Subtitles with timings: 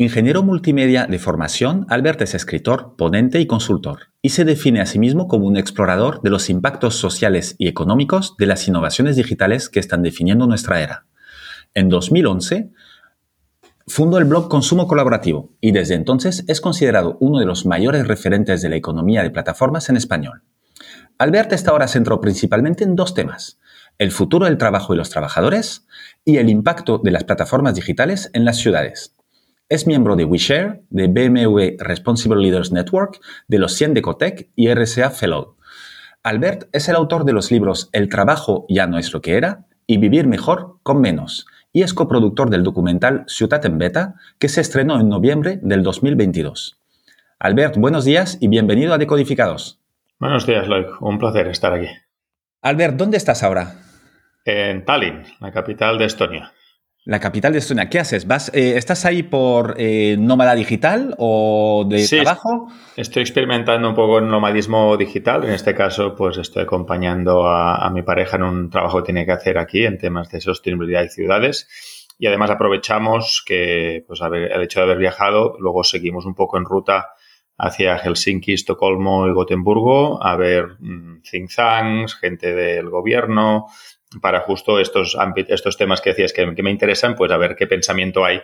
[0.00, 1.84] ingeniero multimedia de formación.
[1.88, 6.22] Albert es escritor, ponente y consultor, y se define a sí mismo como un explorador
[6.22, 11.06] de los impactos sociales y económicos de las innovaciones digitales que están definiendo nuestra era.
[11.74, 12.70] En 2011,
[13.88, 18.62] fundó el blog Consumo Colaborativo y desde entonces es considerado uno de los mayores referentes
[18.62, 20.42] de la economía de plataformas en español.
[21.18, 23.58] Albert está ahora centrado principalmente en dos temas
[23.98, 25.86] el futuro del trabajo y los trabajadores
[26.24, 29.16] y el impacto de las plataformas digitales en las ciudades.
[29.70, 34.72] Es miembro de WeShare, de BMW Responsible Leaders Network, de los 100 de Cotec y
[34.72, 35.56] RCA Fellow.
[36.22, 39.66] Albert es el autor de los libros El trabajo ya no es lo que era
[39.86, 44.62] y Vivir mejor con menos, y es coproductor del documental Ciutat en Beta, que se
[44.62, 46.80] estrenó en noviembre del 2022.
[47.38, 49.82] Albert, buenos días y bienvenido a Decodificados.
[50.18, 51.00] Buenos días, Loic.
[51.02, 51.88] Un placer estar aquí.
[52.62, 53.74] Albert, ¿dónde estás ahora?
[54.46, 56.52] En Tallinn, la capital de Estonia.
[57.08, 57.88] La capital de Estonia.
[57.88, 58.26] ¿Qué haces?
[58.26, 62.70] ¿Vas, eh, ¿Estás ahí por eh, nómada digital o de sí, trabajo?
[62.96, 65.42] Estoy experimentando un poco el nomadismo digital.
[65.44, 69.32] En este caso, pues estoy acompañando a, mi pareja en un trabajo que tiene que
[69.32, 72.06] hacer aquí en temas de sostenibilidad y ciudades.
[72.18, 76.66] Y además aprovechamos que, pues, el hecho de haber viajado, luego seguimos un poco en
[76.66, 77.06] ruta
[77.56, 83.66] hacia Helsinki, Estocolmo y Gotemburgo a ver mm, think tanks, gente del gobierno,
[84.20, 85.16] para justo estos,
[85.48, 88.40] estos temas que decías que, me interesan, pues a ver qué pensamiento hay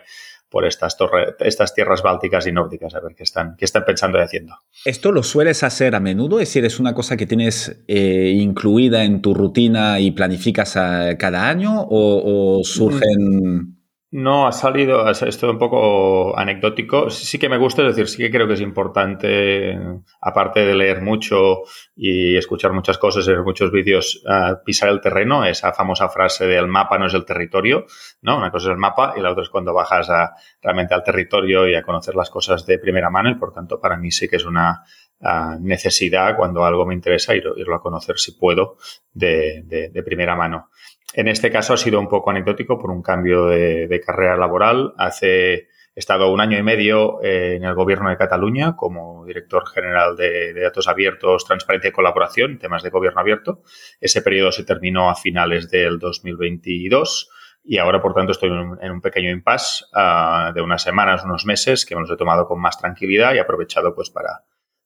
[0.48, 0.96] por estas,
[1.40, 4.54] estas tierras bálticas y nórdicas, a ver qué están, qué están pensando y haciendo.
[4.84, 6.38] ¿Esto lo sueles hacer a menudo?
[6.38, 11.48] Es decir, ¿es una cosa que tienes eh, incluida en tu rutina y planificas cada
[11.48, 13.73] año o, o surgen...
[14.16, 17.10] No, ha salido, esto es un poco anecdótico.
[17.10, 19.76] Sí que me gusta, es decir, sí que creo que es importante,
[20.20, 21.62] aparte de leer mucho
[21.96, 26.56] y escuchar muchas cosas, ver muchos vídeos, uh, pisar el terreno, esa famosa frase de
[26.56, 27.86] el mapa no es el territorio,
[28.22, 28.36] ¿no?
[28.36, 31.66] Una cosa es el mapa y la otra es cuando bajas a, realmente al territorio
[31.66, 34.36] y a conocer las cosas de primera mano y por tanto para mí sí que
[34.36, 34.84] es una
[35.22, 38.76] uh, necesidad cuando algo me interesa ir, irlo a conocer si puedo
[39.12, 40.70] de, de, de primera mano.
[41.16, 44.94] En este caso ha sido un poco anecdótico por un cambio de, carrera laboral.
[44.98, 50.16] Hace, estado un año y medio eh, en el gobierno de Cataluña como director general
[50.16, 53.62] de, datos abiertos, transparencia y colaboración, temas de gobierno abierto.
[54.00, 57.30] Ese periodo se terminó a finales del 2022
[57.62, 61.86] y ahora, por tanto, estoy en un, pequeño impasse ah, de unas semanas, unos meses
[61.86, 64.44] que me los he tomado con más tranquilidad y aprovechado pues para,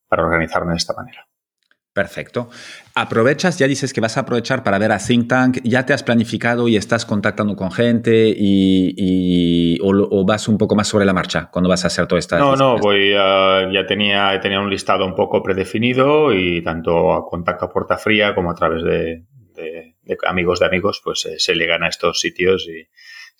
[0.08, 1.26] para organizarme de esta manera.
[1.98, 2.48] Perfecto.
[2.94, 6.04] Aprovechas, ya dices que vas a aprovechar para ver a Think Tank, ya te has
[6.04, 11.48] planificado y estás contactando con gente y, o, vas un poco más sobre la marcha
[11.50, 12.38] cuando vas a hacer toda esta...
[12.38, 17.64] No, no, voy ya tenía, tenía un listado un poco predefinido y tanto a contacto
[17.64, 19.24] a puerta fría como a través de,
[20.24, 22.86] amigos de amigos, pues eh, se llegan a estos sitios y,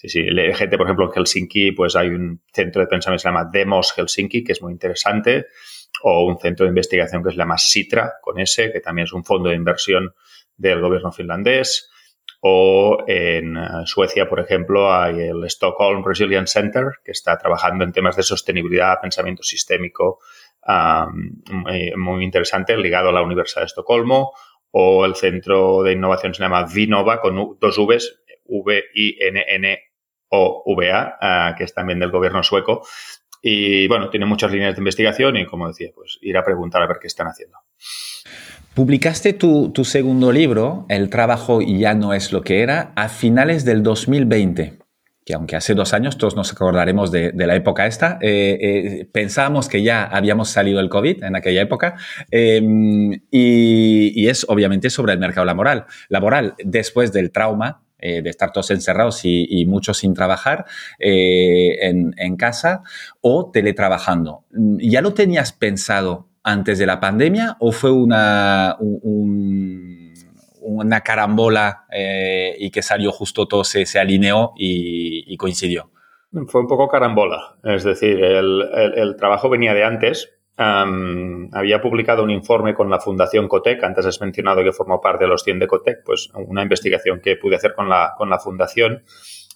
[0.00, 0.26] Sí, sí.
[0.54, 3.92] Gente, por ejemplo, en Helsinki, pues hay un centro de pensamiento que se llama Demos
[3.96, 5.46] Helsinki, que es muy interesante
[6.02, 9.24] o un centro de investigación que se llama Sitra, con ese, que también es un
[9.24, 10.14] fondo de inversión
[10.56, 11.90] del gobierno finlandés.
[12.40, 17.92] O en eh, Suecia, por ejemplo, hay el Stockholm Resilience Center, que está trabajando en
[17.92, 20.20] temas de sostenibilidad, pensamiento sistémico,
[21.96, 24.32] muy, interesante, ligado a la Universidad de Estocolmo.
[24.70, 29.88] O el centro de innovación se llama Vinova, con dos Vs, V-I-N-N-O-V-A,
[31.20, 32.82] ah, que es también del gobierno sueco,
[33.42, 36.86] y bueno, tiene muchas líneas de investigación y, como decía, pues ir a preguntar a
[36.86, 37.58] ver qué están haciendo.
[38.74, 43.82] Publicaste tu, segundo libro, El trabajo ya no es lo que era, a finales del
[43.82, 44.78] 2020
[45.26, 49.68] que aunque hace dos años todos nos acordaremos de, la época esta, eh, eh, pensábamos
[49.68, 51.96] que ya habíamos salido del COVID en aquella época
[52.30, 55.84] em, y, y, es obviamente sobre el mercado laboral.
[56.08, 60.66] laboral después del trauma eh, de estar todos encerrados y, muchos sin trabajar
[61.00, 62.82] eh, en, casa
[63.20, 64.44] o teletrabajando.
[64.50, 68.76] ¿Ya lo tenías pensado antes de la pandemia o fue una,
[70.60, 75.90] una carambola eh, y que salió justo todo, se, se alineó y, coincidió?
[76.46, 82.74] Fue un poco carambola, es decir, el trabajo venía de antes, había publicado un informe
[82.74, 86.02] con la Fundación Cotec, antes has mencionado que formó parte de los 100 de Cotec,
[86.04, 89.04] pues una investigación que pude hacer con la, con la Fundación,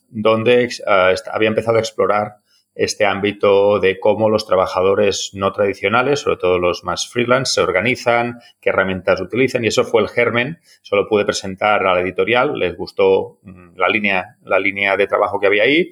[0.08, 2.36] donde ah, había empezado a explorar
[2.74, 8.40] este ámbito de cómo los trabajadores no tradicionales, sobre todo los más freelance, se organizan,
[8.60, 10.58] qué herramientas utilizan y eso fue el germen.
[10.82, 15.38] Solo pude presentar a la editorial, les gustó mm, la línea, la línea de trabajo
[15.38, 15.90] que había ahí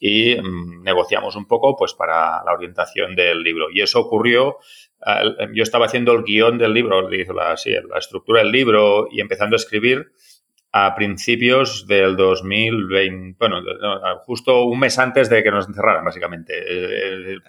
[0.00, 3.66] y mm, negociamos un poco pues para la orientación del libro.
[3.72, 4.58] Y eso ocurrió,
[5.54, 9.58] yo estaba haciendo el guion del libro, la, la estructura del libro y empezando a
[9.58, 10.12] escribir
[10.70, 13.62] a principios del 2020, bueno,
[14.26, 17.42] justo un mes antes de que nos encerraran, básicamente, el,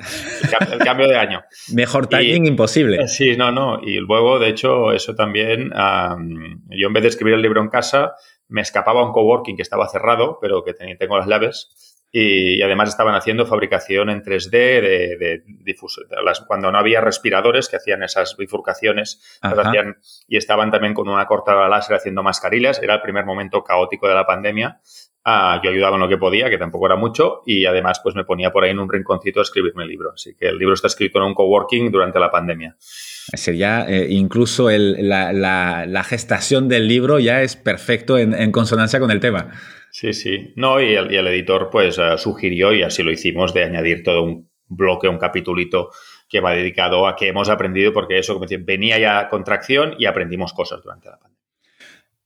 [0.84, 1.42] cambio de año.
[1.74, 3.00] Mejor timing imposible.
[3.10, 3.81] Sí, no, no.
[3.81, 8.13] Y luego, de hecho, eso también, yo en vez de escribir el libro en casa,
[8.48, 12.90] me escapaba a un coworking que estaba cerrado, pero que tengo las llaves y, además
[12.90, 15.76] estaban haciendo fabricación en 3D de, de,
[16.24, 19.98] las, cuando no había respiradores que hacían esas bifurcaciones hacían,
[20.28, 22.82] y estaban también con una cortada láser haciendo mascarillas.
[22.82, 24.80] Era el primer momento caótico de la pandemia.
[25.24, 28.24] Ah, yo ayudaba en lo que podía, que tampoco era mucho, y además pues me
[28.24, 30.12] ponía por ahí en un rinconcito a escribirme el libro.
[30.14, 32.76] Así que el libro está escrito en un coworking durante la pandemia.
[32.80, 38.52] Sería eh, incluso el, la, la, la, gestación del libro ya es perfecto en, en
[38.52, 39.52] consonancia con el tema.
[39.92, 40.54] Sí, sí.
[40.56, 44.50] No, y el, editor pues eh, sugirió, y así lo hicimos, de añadir todo un
[44.68, 45.90] bloque, un capitulito
[46.28, 50.06] que va dedicado a que hemos aprendido, porque eso, como decía, venía ya contracción y
[50.06, 51.40] aprendimos cosas durante la pandemia.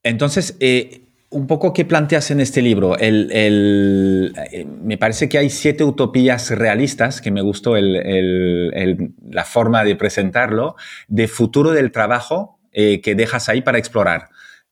[0.03, 2.97] Entonces, eh, un poco qué planteas en este libro.
[2.97, 9.95] El, eh, me parece que hay siete utopías realistas, que me gustó la forma de
[9.95, 10.75] presentarlo,
[11.07, 14.29] de futuro del trabajo que dejas ahí para explorar.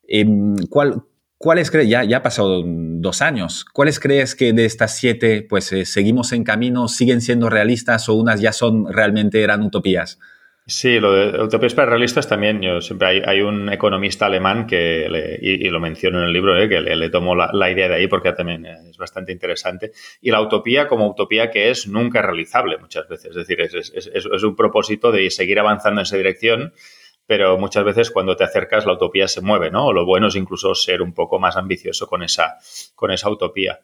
[0.08, 1.04] Em, ¿Cuál,
[1.42, 5.74] ¿Cuáles crees, ya, ya ha pasado dos años, cuáles crees que de estas siete, pues
[5.74, 10.20] eh, seguimos en camino, siguen siendo realistas o unas ya son, realmente eran utopías?
[10.68, 15.40] Sí, lo de utopías para realistas también, yo siempre hay, hay un economista alemán que,
[15.42, 17.96] y, lo menciono en el libro, eh, que le, le tomo la, la, idea de
[17.96, 19.94] ahí porque también es bastante interesante.
[20.22, 24.12] Y la utopía como utopía que es nunca realizable muchas veces, es decir, es, es,
[24.14, 26.74] es un propósito de seguir avanzando en esa dirección
[27.26, 29.94] pero muchas veces cuando te acercas la utopía se mueve, ¿no?
[29.94, 32.58] Lo bueno es incluso ser un poco más ambicioso con esa,
[32.96, 33.80] con esa utopía.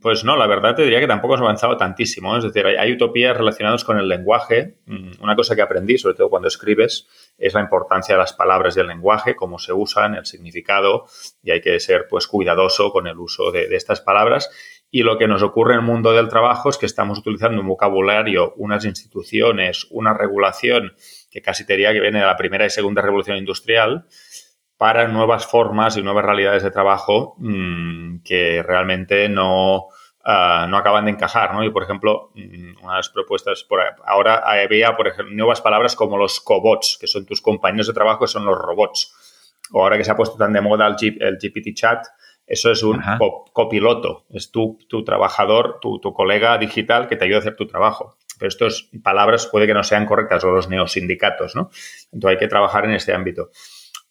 [0.00, 2.36] pues no, la verdad te diría que tampoco has avanzado tantísimo.
[2.36, 4.78] Es decir, hay, utopías relacionadas con el lenguaje.
[4.86, 7.06] Mm, una cosa que aprendí, sobre todo cuando escribes,
[7.38, 11.06] es la importancia de las palabras del lenguaje, cómo se usan, el significado,
[11.42, 14.50] y hay que ser pues cuidadoso con el uso de estas palabras.
[14.92, 17.68] Y lo que nos ocurre en el mundo del trabajo es que estamos utilizando un
[17.68, 20.94] vocabulario, unas instituciones, una regulación
[21.30, 24.06] que casi te diría que viene de la primera y segunda revolución industrial,
[24.76, 29.88] para nuevas formas y nuevas realidades de trabajo mmm, que realmente no,
[30.24, 31.62] uh, no acaban de encajar, ¿no?
[31.64, 36.40] Y, por ejemplo, mm, unas propuestas, por ahora había, por ejemplo, nuevas palabras como los
[36.40, 39.14] cobots, que son tus compañeros de trabajo, que son los robots.
[39.72, 42.06] O ahora que se ha puesto tan de moda el, G el GPT chat,
[42.46, 43.00] eso es un
[43.52, 47.66] copiloto, es tu, tu trabajador, tu, tu, colega digital que te ayuda a hacer tu
[47.66, 48.16] trabajo.
[48.40, 51.70] Pero estas palabras puede que no sean correctas, o los neosindicatos, ¿no?
[52.10, 53.50] Entonces hay que trabajar en este ámbito.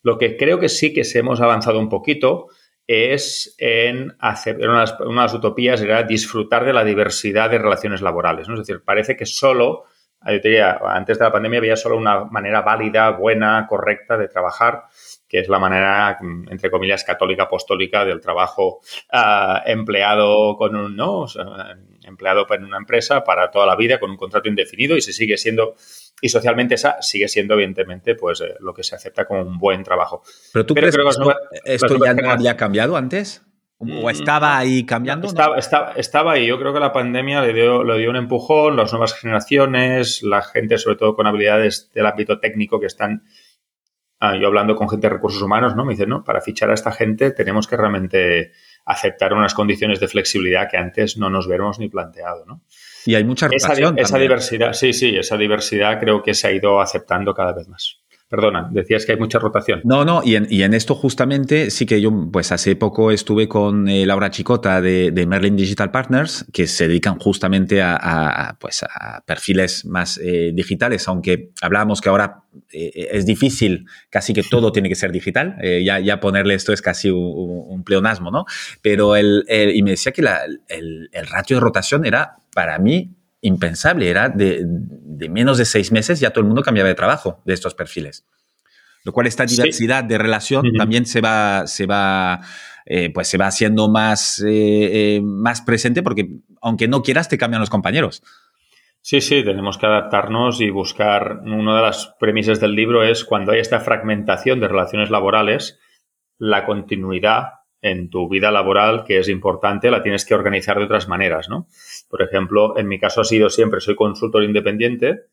[0.03, 2.47] Lo que creo que sí que se hemos avanzado un poquito
[2.87, 8.47] es en hacer, una de, las, utopías era disfrutar de la diversidad de relaciones laborales,
[8.47, 8.53] ¿no?
[8.53, 9.83] Es decir, parece que solo,
[10.25, 14.85] yo diría, antes de la pandemia había solo una manera válida, buena, correcta de trabajar,
[15.29, 16.17] que es la manera,
[16.49, 18.81] entre comillas, católica apostólica del trabajo
[19.13, 21.19] uh, empleado con un, ¿no?
[21.19, 25.01] O sea, empleado en una empresa para toda la vida con un contrato indefinido y
[25.01, 25.75] se sigue siendo,
[26.19, 29.83] y socialmente esa sigue siendo, evidentemente, pues eh, lo que se acepta como un buen
[29.83, 30.23] trabajo.
[30.51, 33.43] Pero tú crees que esto, esto ya no había cambiado antes?
[33.77, 35.27] ¿O mm, estaba ahí cambiando?
[35.27, 35.59] Estaba, ¿no?
[35.59, 36.47] estaba, estaba, ahí.
[36.47, 40.41] Yo creo que la pandemia le dio, le dio un empujón, las nuevas generaciones, la
[40.41, 43.23] gente, sobre todo con habilidades del ámbito técnico que están
[44.21, 45.85] Ah, yo hablando con gente de recursos humanos, ¿no?
[45.85, 48.51] Me dicen, no, para fichar a esta gente tenemos que realmente
[48.85, 52.61] aceptar unas condiciones de flexibilidad que antes no nos hubiéramos ni planteado, ¿no?
[53.05, 56.51] Y hay mucha rotación Esa, esa diversidad, sí, sí, esa diversidad creo que se ha
[56.51, 57.98] ido aceptando cada vez más.
[58.29, 59.81] Perdona, decías que hay mucha rotación.
[59.83, 63.47] No, no, y en, y en, esto justamente sí que yo, pues hace poco estuve
[63.47, 68.59] con eh, Laura Chicota de, de, Merlin Digital Partners, que se dedican justamente a, a
[68.59, 74.43] pues a perfiles más eh, digitales, aunque hablábamos que ahora eh, es difícil, casi que
[74.43, 77.17] todo tiene que ser digital, eh, ya, ya ponerle esto es casi un,
[77.67, 78.45] un pleonasmo, ¿no?
[78.83, 82.77] Pero el, el, y me decía que la, el, el ratio de rotación era para
[82.77, 86.95] mí impensable, era de, de, menos de seis meses ya todo el mundo cambiaba de
[86.95, 88.25] trabajo de estos perfiles.
[89.03, 90.07] Lo cual esta diversidad sí.
[90.07, 90.77] de relación uh -huh.
[90.77, 92.41] también se va, se va,
[92.85, 96.27] eh, pues se va haciendo más, eh, eh, más presente porque
[96.61, 98.21] aunque no quieras te cambian los compañeros.
[99.01, 101.39] Sí, sí, tenemos que adaptarnos y buscar.
[101.45, 105.79] Una de las premisas del libro es cuando hay esta fragmentación de relaciones laborales,
[106.37, 111.07] la continuidad en tu vida laboral que es importante, la tienes que organizar de otras
[111.07, 111.67] maneras, ¿no?
[112.09, 115.25] Por ejemplo, en mi caso ha sido siempre, soy consultor independiente,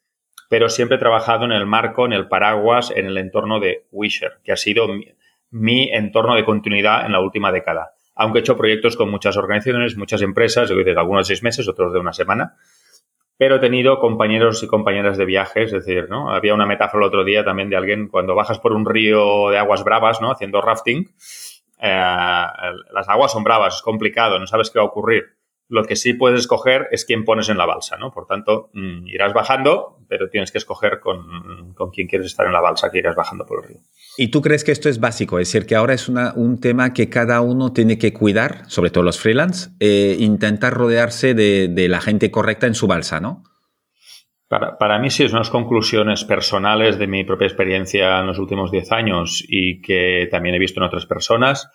[0.49, 4.39] pero siempre he trabajado en el marco, en el paraguas, en el entorno de Wisher,
[4.45, 4.87] que ha sido
[5.51, 7.93] mi, entorno de continuidad en la última década.
[8.15, 11.93] Aunque he hecho proyectos con muchas organizaciones, muchas empresas, de algunos de seis meses, otros
[11.93, 12.55] de una semana,
[13.39, 16.31] pero he tenido compañeros y compañeras de viaje, es decir, ¿no?
[16.31, 19.59] Había una metáfora el otro día también de alguien cuando bajas por un río de
[19.59, 20.31] aguas bravas, ¿no?
[20.31, 21.11] Haciendo rafting,
[21.81, 25.37] eh, las aguas son bravas, es complicado, no sabes qué va a ocurrir.
[25.69, 28.13] Lo que sí puedes escoger es quién pones en la balsa, ¿no?
[28.13, 32.53] Por tanto, mm, irás bajando, pero tienes que escoger con, con, quién quieres estar en
[32.53, 33.79] la balsa que irás bajando por el río.
[34.17, 35.41] ¿Y tú crees que esto es básico?
[35.41, 38.91] Es decir, que ahora es una, un tema que cada uno tiene que cuidar, sobre
[38.91, 43.43] todo los freelance, e intentar rodearse de, de, la gente correcta en su balsa, ¿no?
[44.49, 48.71] Para, para mí sí es unas conclusiones personales de mi propia experiencia en los últimos
[48.71, 51.69] 10 años y que también he visto en otras personas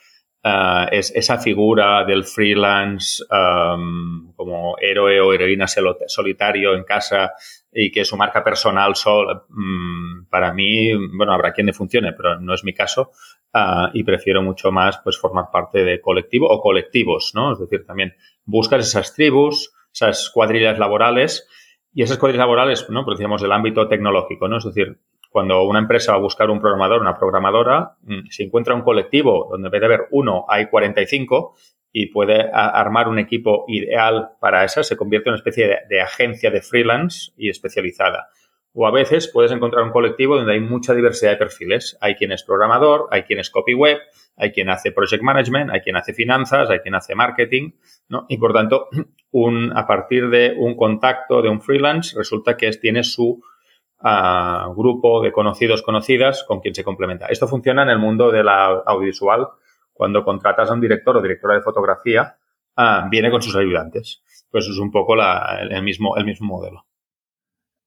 [0.43, 7.33] Uh, es esa figura del freelance um, como héroe o heroína solitario en casa
[7.71, 12.39] y que su marca personal sol, um, para mí, bueno, habrá quien le funcione, pero
[12.39, 13.11] no es mi caso
[13.53, 17.53] uh, y prefiero mucho más pues formar parte de colectivo o colectivos, ¿no?
[17.53, 21.47] Es decir, también buscas esas tribus, esas cuadrillas laborales
[21.93, 23.03] y esas cuadrillas laborales, ¿no?
[23.03, 24.57] Pues decíamos del ámbito tecnológico, ¿no?
[24.57, 28.75] Es decir, cuando una empresa va a buscar un programador, una programadora, mm, si encuentra
[28.75, 31.55] un colectivo donde en vez de haber uno hay 45
[31.93, 36.49] y puede armar un equipo ideal para esa, se convierte en una especie de, agencia
[36.49, 38.27] de freelance y especializada.
[38.73, 41.97] O a veces puedes encontrar un colectivo donde hay mucha diversidad de perfiles.
[41.99, 43.99] Hay quien es programador, hay quien es copy web,
[44.37, 47.71] hay quien hace project management, hay quien hace finanzas, hay quien hace marketing,
[48.07, 48.25] ¿no?
[48.29, 48.87] Y por tanto,
[49.31, 53.41] un, a partir de un contacto de un freelance, resulta que tiene su
[54.03, 57.27] a grupo de conocidos, conocidas con quien se complementa.
[57.27, 59.47] Esto funciona en el mundo de la audiovisual.
[59.93, 62.35] Cuando contratas a un director o directora de fotografía,
[62.75, 64.23] ah, viene con sus ayudantes.
[64.49, 66.85] Pues es un poco el, mismo, el mismo modelo.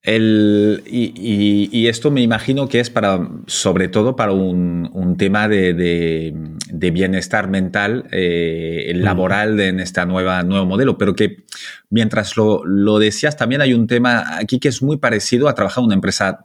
[0.04, 6.34] El, y, esto me imagino que es para, sobre todo para un, tema de,
[6.70, 11.44] bienestar mental, eh, laboral en este nuevo modelo, pero que
[11.88, 15.86] mientras lo, decías, también hay un tema aquí que es muy parecido a trabajar en
[15.86, 16.44] una empresa,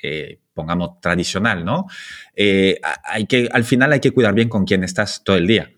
[0.00, 1.86] eh, pongamos, tradicional, ¿no?
[2.36, 5.68] Eh, hay que, al final hay que cuidar bien con quién estás todo el día.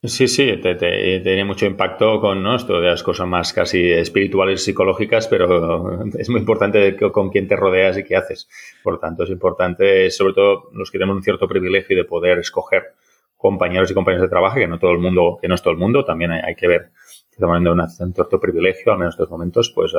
[0.00, 6.04] Sí, sí, tiene mucho impacto con esto de las cosas más casi espirituales, psicológicas, pero
[6.18, 8.48] es muy importante con quién te rodeas y qué haces.
[8.84, 12.94] Por tanto, es importante, sobre todo los que tenemos un cierto privilegio de poder escoger
[13.36, 15.78] compañeros y compañeras de trabajo, que no todo el mundo, que no es todo el
[15.78, 16.90] mundo, también hay, que ver
[17.30, 17.70] que estamos de
[18.04, 19.92] un cierto privilegio, al menos en estos momentos, pues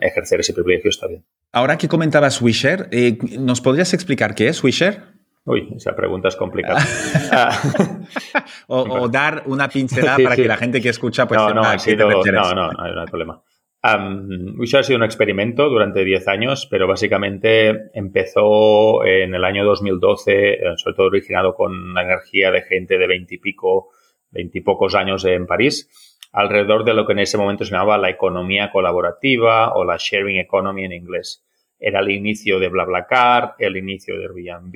[0.00, 1.24] ejercer ese privilegio está bien.
[1.52, 5.15] Ahora que comentabas Wisher, eh, ¿nos podrías explicar qué es Wisher?
[5.46, 6.80] Uy, esa pregunta es complicada.
[8.66, 12.10] o, dar una pincelada para que la gente que escucha pues no, no, ha sido,
[12.10, 13.40] no, no, no, hay problema.
[13.84, 20.32] Um, ha sido un experimento durante 10 años, pero básicamente empezó en el año 2012,
[20.32, 23.90] eh, sobre todo originado con la energía de gente de 20 y pico,
[24.32, 25.88] 20 y pocos años en París,
[26.32, 30.40] alrededor de lo que en ese momento se llamaba la economía colaborativa o la sharing
[30.40, 31.46] economy en inglés
[31.86, 34.74] era el inicio de BlaBlaCar, el inicio de Airbnb,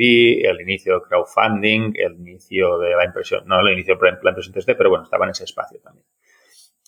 [0.48, 4.54] el inicio de crowdfunding, el inicio de la impresión, no el inicio de la impresión
[4.54, 6.06] 3D, pero bueno, estaba en ese espacio también.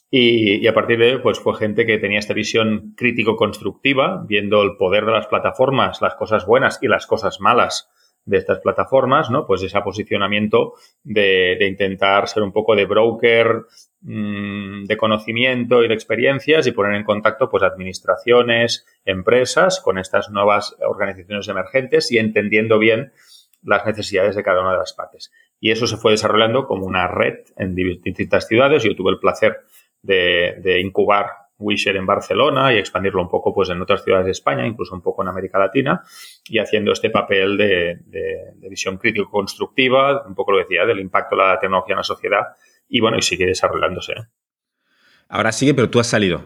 [0.09, 4.77] Y, a partir de ahí, pues fue gente que tenía esta visión crítico-constructiva, viendo el
[4.77, 7.91] poder de las plataformas, las cosas buenas y las cosas malas
[8.25, 9.47] de estas plataformas, ¿no?
[9.47, 13.67] Pues ese posicionamiento de, de intentar ser un poco de broker
[14.01, 20.31] mm, de conocimiento y de experiencias y poner en contacto pues administraciones, empresas con estas
[20.31, 23.13] nuevas organizaciones emergentes y entendiendo bien
[23.63, 25.33] las necesidades de cada una de las partes.
[25.61, 28.83] Y eso se fue desarrollando como una red en distintas ciudades.
[28.83, 29.61] Yo tuve el placer
[30.03, 31.27] de, de incubar
[31.63, 35.03] Wisher en Barcelona y expandirlo un poco pues en otras ciudades de España, incluso un
[35.03, 36.03] poco en América Latina,
[36.45, 37.99] y haciendo este papel de,
[38.69, 42.43] visión crítico-constructiva, un poco lo decía, del impacto de la tecnología en la sociedad,
[42.89, 44.15] y bueno, y sigue desarrollándose.
[45.29, 46.45] Ahora sigue, pero tú has salido.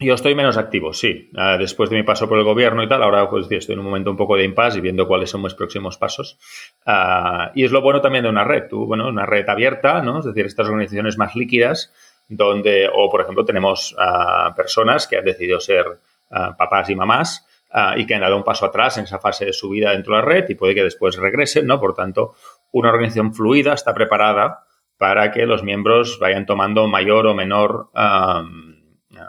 [0.00, 1.28] Yo estoy menos activo, sí.
[1.34, 3.86] Ah, después de mi paso por el gobierno y tal, ahora pues estoy en un
[3.86, 6.38] momento un poco de impasse y viendo cuáles son mis próximos pasos.
[6.86, 8.68] Ah, y es lo bueno también de una red.
[8.70, 10.20] Tú, bueno, una red abierta, ¿no?
[10.20, 11.92] Es decir, estas organizaciones más líquidas
[12.28, 17.46] donde, o por ejemplo, tenemos uh, personas que han decidido ser uh, papás y mamás
[17.72, 20.14] uh, y que han dado un paso atrás en esa fase de su vida dentro
[20.14, 21.80] de la red y puede que después regresen, ¿no?
[21.80, 22.34] Por tanto,
[22.70, 24.64] una organización fluida está preparada
[24.98, 27.90] para que los miembros vayan tomando mayor o menor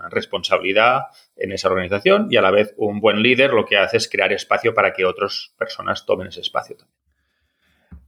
[0.10, 1.03] responsabilidad
[1.36, 4.34] en esa organización y a la vez un buen líder lo que hace es crear
[4.34, 6.99] espacio para que otras personas tomen ese espacio también.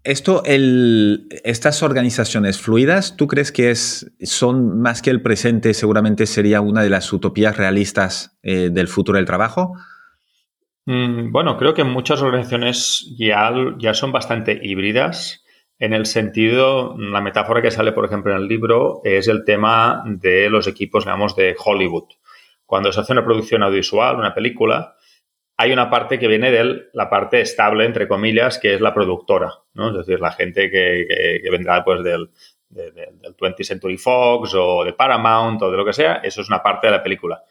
[0.03, 5.75] Esto, el, estas organizaciones fluidas, ¿tú crees que es, son más que el presente?
[5.75, 9.75] Seguramente sería una de las utopías realistas eh, del futuro del trabajo.
[10.85, 15.43] Mm, bueno, creo que muchas organizaciones ya, ya son bastante híbridas.
[15.77, 20.03] En el sentido, la metáfora que sale, por ejemplo, en el libro es el tema
[20.05, 22.07] de los equipos, digamos, de Hollywood.
[22.65, 24.95] Cuando se hace una producción audiovisual, una película,
[25.61, 29.53] hay una parte que viene de la parte estable, entre comillas, que es la productora,
[29.75, 29.91] ¿no?
[29.91, 32.31] Es decir, la gente que, vendrá pues del,
[32.67, 36.63] del 20th Century Fox o de Paramount o de lo que sea, eso es una
[36.63, 37.43] parte de la película.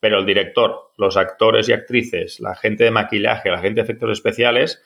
[0.00, 4.10] Pero el director, los actores y actrices, la gente de maquillaje, la gente de efectos
[4.10, 4.82] especiales,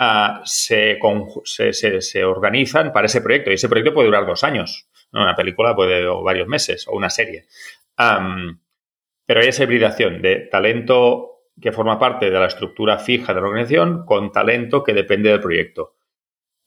[0.00, 0.98] uh, se,
[1.44, 3.50] se, se, organizan para ese proyecto.
[3.50, 4.88] Y ese proyecto puede durar dos años.
[5.12, 7.44] Una película puede, o varios meses, o una serie.
[9.26, 13.46] Pero hay esa hibridación de talento que forma parte de la estructura fija de la
[13.46, 15.94] organización con talento que depende del proyecto.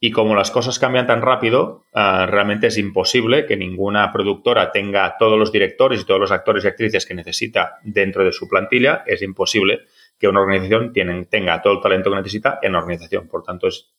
[0.01, 5.17] Y como las cosas cambian tan rápido, ah, realmente es imposible que ninguna productora tenga
[5.19, 9.03] todos los directores y todos los actores y actrices que necesita dentro de su plantilla.
[9.05, 9.81] Es imposible
[10.17, 10.93] que una organización
[11.29, 13.27] tenga todo el talento que necesita en la organización.
[13.27, 13.91] Por tanto, es,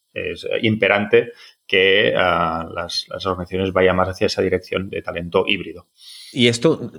[0.62, 1.32] imperante
[1.70, 5.86] que las, las organizaciones vayan más hacia esa dirección de talento híbrido.
[6.32, 6.90] Y esto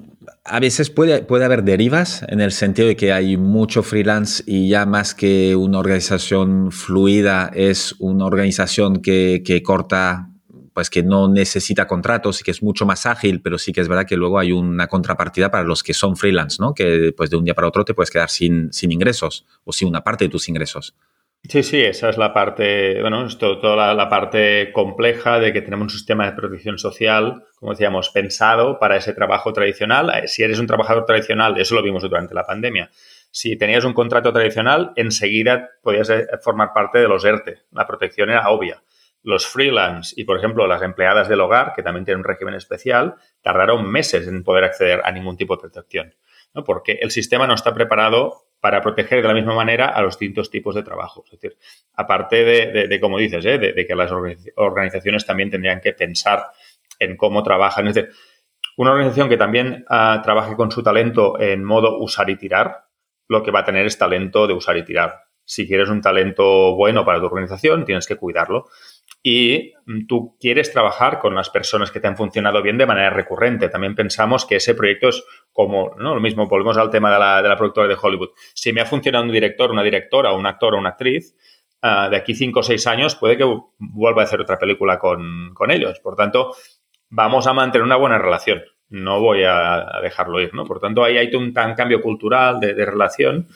[0.46, 4.70] a veces puede, puede haber derivas en el sentido de que hay mucho freelance y
[4.70, 10.30] ya más que una organización fluida es una organización que, que corta,
[10.74, 13.90] pues que no necesita contratos y que es mucho más ágil, pero sí que es
[13.90, 16.74] verdad que luego hay una contrapartida para los que son freelance, ¿no?
[16.74, 19.90] Que pues de un día para otro te puedes quedar sin, sin ingresos o sin
[19.90, 20.96] una parte de tus ingresos.
[21.44, 25.86] Sí, sí, esa es la parte, bueno, esto, toda la, parte compleja de que tenemos
[25.86, 30.12] un sistema de protección social, como decíamos, pensado para ese trabajo tradicional.
[30.14, 32.92] Eh, si eres un trabajador tradicional, eso lo vimos durante la pandemia,
[33.32, 37.60] si tenías un contrato tradicional, enseguida podías eh, formar parte de los ERTE.
[37.72, 38.84] La protección era obvia.
[39.24, 43.16] Los freelance y, por ejemplo, las empleadas del hogar, que también tienen un régimen especial,
[43.42, 46.14] tardaron meses en poder acceder a ningún tipo de protección,
[46.54, 46.64] ¿no?
[46.64, 50.52] porque el sistema no está preparado para proteger de la misma manera a los distintos
[50.52, 51.24] tipos de trabajo.
[51.26, 51.58] Es decir,
[51.96, 52.44] aparte
[52.88, 53.58] de, como dices, ¿eh?
[53.58, 54.12] de, que las
[54.56, 56.46] organizaciones también tendrían que pensar
[57.00, 57.88] en cómo trabajan.
[57.88, 58.12] Es decir,
[58.78, 62.86] una organización que también ah, trabaje con su talento en modo usar y tirar,
[63.28, 65.24] lo que va a tener es talento de usar y tirar.
[65.44, 68.70] Si quieres un talento bueno para tu organización, tienes que cuidarlo
[69.24, 73.10] y mm, tú quieres trabajar con las personas que te han funcionado bien de manera
[73.10, 73.70] recurrente.
[73.70, 76.16] También pensamos que ese proyecto es como, ¿no?
[76.16, 78.30] Lo mismo, volvemos al tema de la, de la productora de Hollywood.
[78.54, 81.36] Si me ha funcionado un director, una directora, un actor o una actriz,
[81.82, 83.46] ah, de aquí cinco o seis años puede que
[83.78, 86.00] vuelva a hacer otra película con, ellos.
[86.00, 86.56] Por tanto,
[87.10, 88.64] vamos a mantener una buena relación.
[88.90, 90.66] No voy a, dejarlo ir, ¿no?
[90.66, 93.48] Por tanto, ahí hay un tan cambio cultural de, de relación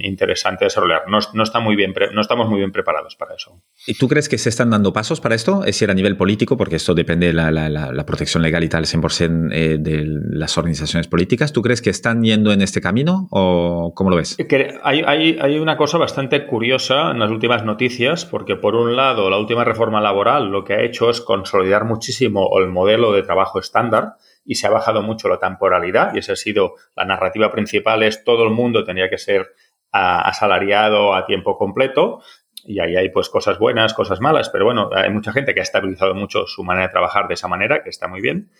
[0.00, 1.02] interesante desarrollar.
[1.08, 3.62] No, no, está muy bien, no estamos muy bien preparados para eso.
[3.86, 5.60] ¿Y tú crees que se están dando pasos para esto?
[5.60, 8.84] Es decir, a nivel político, porque esto depende de la, la, protección legal y tal,
[8.84, 11.52] 100% eh, de las organizaciones políticas.
[11.52, 14.36] ¿Tú crees que están yendo en este camino o cómo lo ves?
[14.82, 19.30] hay, hay, hay una cosa bastante curiosa en las últimas noticias, porque por un lado,
[19.30, 23.58] la última reforma laboral lo que ha hecho es consolidar muchísimo el modelo de trabajo
[23.58, 24.14] estándar
[24.46, 28.24] y se ha bajado mucho la temporalidad y esa ha sido la narrativa principal es
[28.24, 29.52] todo el mundo tenía que ser
[29.92, 32.20] asalariado a tiempo completo
[32.64, 35.62] y ahí hay pues cosas buenas, cosas malas, pero bueno, hay mucha gente que ha
[35.62, 38.50] estabilizado mucho su manera de trabajar de esa manera, que está muy bien.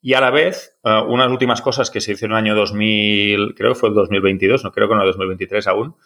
[0.00, 3.54] Y a la vez, uh, unas últimas cosas que se hicieron en el año 2000,
[3.54, 5.96] creo que fue el 2022, no creo que no el 2023 aún,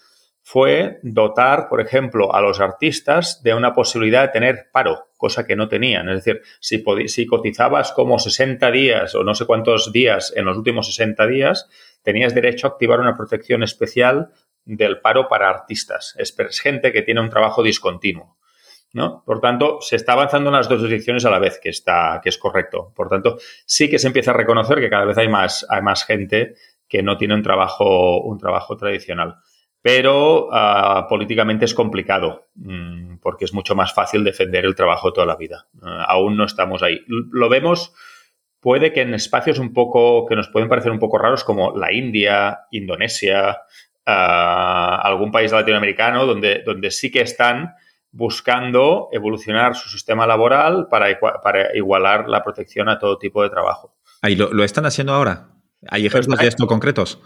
[0.49, 5.57] fue dotar, por ejemplo, a los artistas de una posibilidad de tener paro, cosa que
[5.57, 6.09] no tenían.
[6.09, 10.57] Es decir, si, si cotizabas como 60 días o no sé cuántos días en los
[10.57, 11.69] últimos 60 días,
[12.05, 14.31] tenías derecho a activar una protección especial
[14.65, 16.15] del paro para artistas.
[16.17, 18.37] Es gente que tiene un trabajo discontinuo.
[18.93, 19.25] ¿no?
[19.27, 22.29] Por tanto, se está avanzando en las dos direcciones a la vez, que, está, que
[22.29, 22.93] es correcto.
[22.95, 26.05] Por tanto, sí que se empieza a reconocer que cada vez hay más, hay más
[26.05, 26.55] gente
[26.87, 29.39] que no tiene un trabajo, un trabajo tradicional
[29.87, 35.29] pero ah, políticamente es complicado mm, porque es mucho más fácil defender el trabajo toda
[35.29, 35.69] la vida.
[35.81, 37.05] Ah, aún no estamos ahí.
[37.07, 37.95] Lo vemos,
[38.59, 41.93] puede que en espacios un poco que nos pueden parecer un poco raros como la
[41.93, 43.59] India, Indonesia,
[44.05, 47.77] ah, algún país latinoamericano donde, donde sí que están
[48.11, 53.95] buscando evolucionar su sistema laboral para, para igualar la protección a todo tipo de trabajo.
[54.25, 55.51] ¿Y lo, lo están haciendo ahora?
[55.89, 57.21] ¿Hay ejemplos de esto concretos?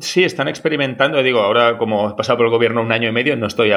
[0.00, 1.22] Sí, están experimentando.
[1.22, 3.70] Digo, ahora como he pasado por el gobierno un año y medio, no estoy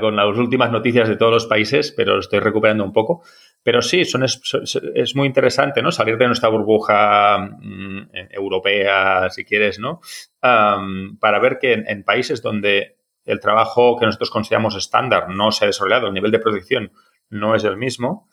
[0.00, 3.22] con las últimas noticias de todos los países, pero estoy recuperando un poco.
[3.62, 5.92] Pero sí, son, es, muy interesante, ¿no?
[5.92, 10.00] Salir de nuestra burbuja mm, europea, si quieres, ¿no?
[10.40, 15.66] para ver que en, países donde el trabajo que nosotros consideramos estándar no se ha
[15.66, 16.92] desarrollado, el nivel de protección
[17.28, 18.30] no es el mismo,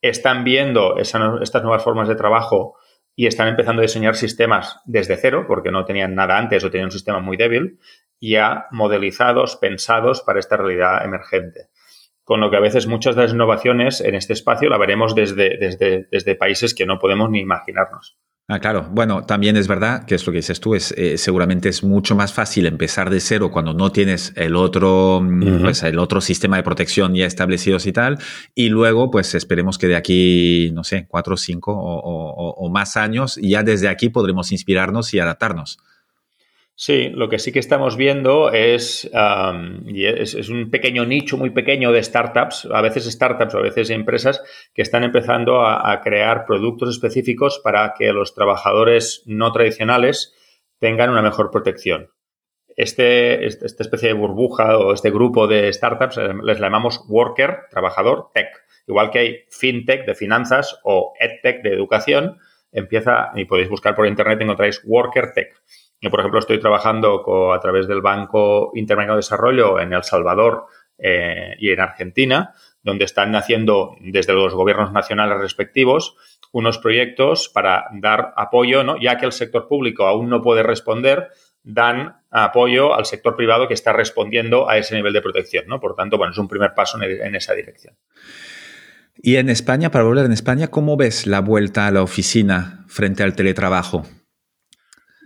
[0.00, 2.76] están viendo estas nuevas formas de trabajo
[3.18, 6.86] y están empezando a diseñar sistemas desde cero, porque no tenían nada antes o tenían
[6.86, 7.80] un sistema muy débil,
[8.20, 11.66] ya modelizados, pensados para esta realidad emergente.
[12.22, 15.58] Con lo que a veces muchas de las innovaciones en este espacio la veremos desde,
[15.58, 18.16] desde, desde países que no podemos ni imaginarnos.
[18.50, 18.88] Ah, claro.
[18.90, 22.16] Bueno, también es verdad que es lo que dices tú, es eh, seguramente es mucho
[22.16, 25.22] más fácil empezar de cero cuando no tienes el otro,
[25.60, 28.18] pues el otro sistema de protección ya establecidos y tal.
[28.54, 33.38] Y luego, pues esperemos que de aquí, no sé, cuatro, cinco o, o más años,
[33.42, 35.78] ya desde aquí podremos inspirarnos y adaptarnos.
[36.80, 42.00] Sí, lo que sí que estamos viendo es, es, un pequeño nicho muy pequeño de
[42.00, 44.40] startups, a veces startups o a veces empresas
[44.74, 50.36] que están empezando a, crear productos específicos para que los trabajadores no tradicionales
[50.78, 52.10] tengan una mejor protección.
[52.76, 57.62] Este, este, esta especie de burbuja o este grupo de startups eh, les llamamos worker,
[57.72, 58.50] trabajador, tech.
[58.86, 62.38] Igual que hay fintech de finanzas o edtech de educación,
[62.70, 65.60] empieza, y podéis buscar por internet, encontráis worker tech.
[66.00, 70.66] Yo, por ejemplo, estoy trabajando a través del Banco Interamericano de Desarrollo en El Salvador
[70.96, 76.16] eh, y en Argentina, donde están haciendo desde los gobiernos nacionales respectivos
[76.52, 78.96] unos proyectos para dar apoyo, ¿no?
[79.00, 81.28] ya que el sector público aún no puede responder,
[81.62, 85.66] dan apoyo al sector privado que está respondiendo a ese nivel de protección.
[85.66, 85.80] ¿no?
[85.80, 87.96] Por tanto, bueno, es un primer paso en esa dirección.
[89.20, 93.24] Y en España, para volver en España, ¿cómo ves la vuelta a la oficina frente
[93.24, 94.06] al teletrabajo?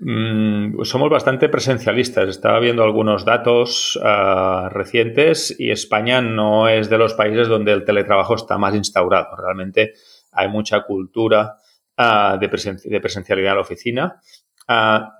[0.05, 2.29] Mm, somos bastante presencialistas.
[2.29, 7.85] Estaba viendo algunos datos ah, recientes y España no es de los países donde el
[7.85, 9.37] teletrabajo está más instaurado.
[9.37, 9.93] Realmente
[10.33, 11.57] hay mucha cultura
[11.97, 14.21] ah, de, de, presencialidad en la oficina
[14.68, 15.18] Ah,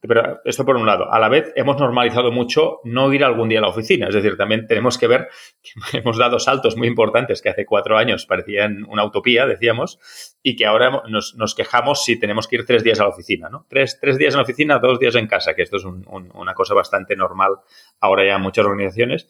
[0.00, 1.12] pero esto por un lado.
[1.12, 4.08] A la vez, hemos normalizado mucho no ir algún día a la oficina.
[4.08, 5.28] Es decir, también tenemos que ver
[5.62, 10.00] que hemos dado saltos muy importantes que hace cuatro años parecían una utopía, decíamos,
[10.42, 13.48] y que ahora nos, quejamos si tenemos que ir tres días a la oficina.
[13.48, 13.66] ¿no?
[13.68, 16.74] Tres, tres días en la oficina, dos días en casa, que esto es una cosa
[16.74, 17.52] bastante normal
[18.00, 19.28] ahora ya en muchas organizaciones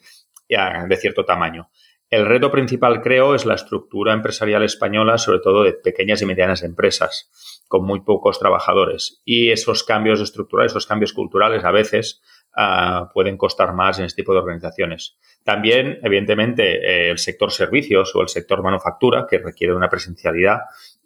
[0.48, 1.70] de cierto tamaño.
[2.12, 6.62] El reto principal, creo, es la estructura empresarial española, sobre todo de pequeñas y medianas
[6.62, 7.30] empresas
[7.68, 9.22] con muy pocos trabajadores.
[9.24, 12.20] Y esos cambios estructurales, esos cambios culturales a veces
[12.54, 15.16] ah, pueden costar más en este tipo de organizaciones.
[15.42, 20.58] También, evidentemente, eh, el sector servicios o el sector manufactura, que requiere una presencialidad,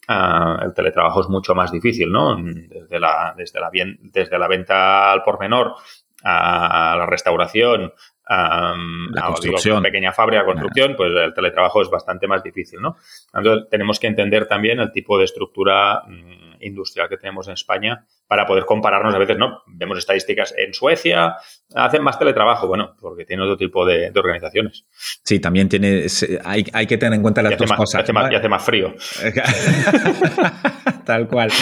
[0.08, 2.36] ah, el teletrabajo es mucho más difícil, ¿no?
[2.36, 5.76] Desde la, desde la venta al por menor
[6.24, 7.92] a la restauración,
[8.26, 8.74] a
[9.12, 9.82] la construcción.
[9.82, 12.96] pequeña fábrica, construcción, pues el teletrabajo es bastante más difícil, ¿no?
[13.32, 18.06] Entonces, tenemos que entender también el tipo de estructura mm, industrial que tenemos en España
[18.26, 19.62] para poder compararnos a veces, ¿no?
[19.66, 21.36] Vemos estadísticas en Suecia,
[21.74, 24.84] hacen más teletrabajo, bueno, porque tiene otro tipo de, organizaciones.
[25.22, 26.06] Sí, también tiene,
[26.44, 28.04] hay, hay, que tener en cuenta las dos cosas.
[28.08, 28.94] y hace más frío.
[31.04, 31.52] Tal cual.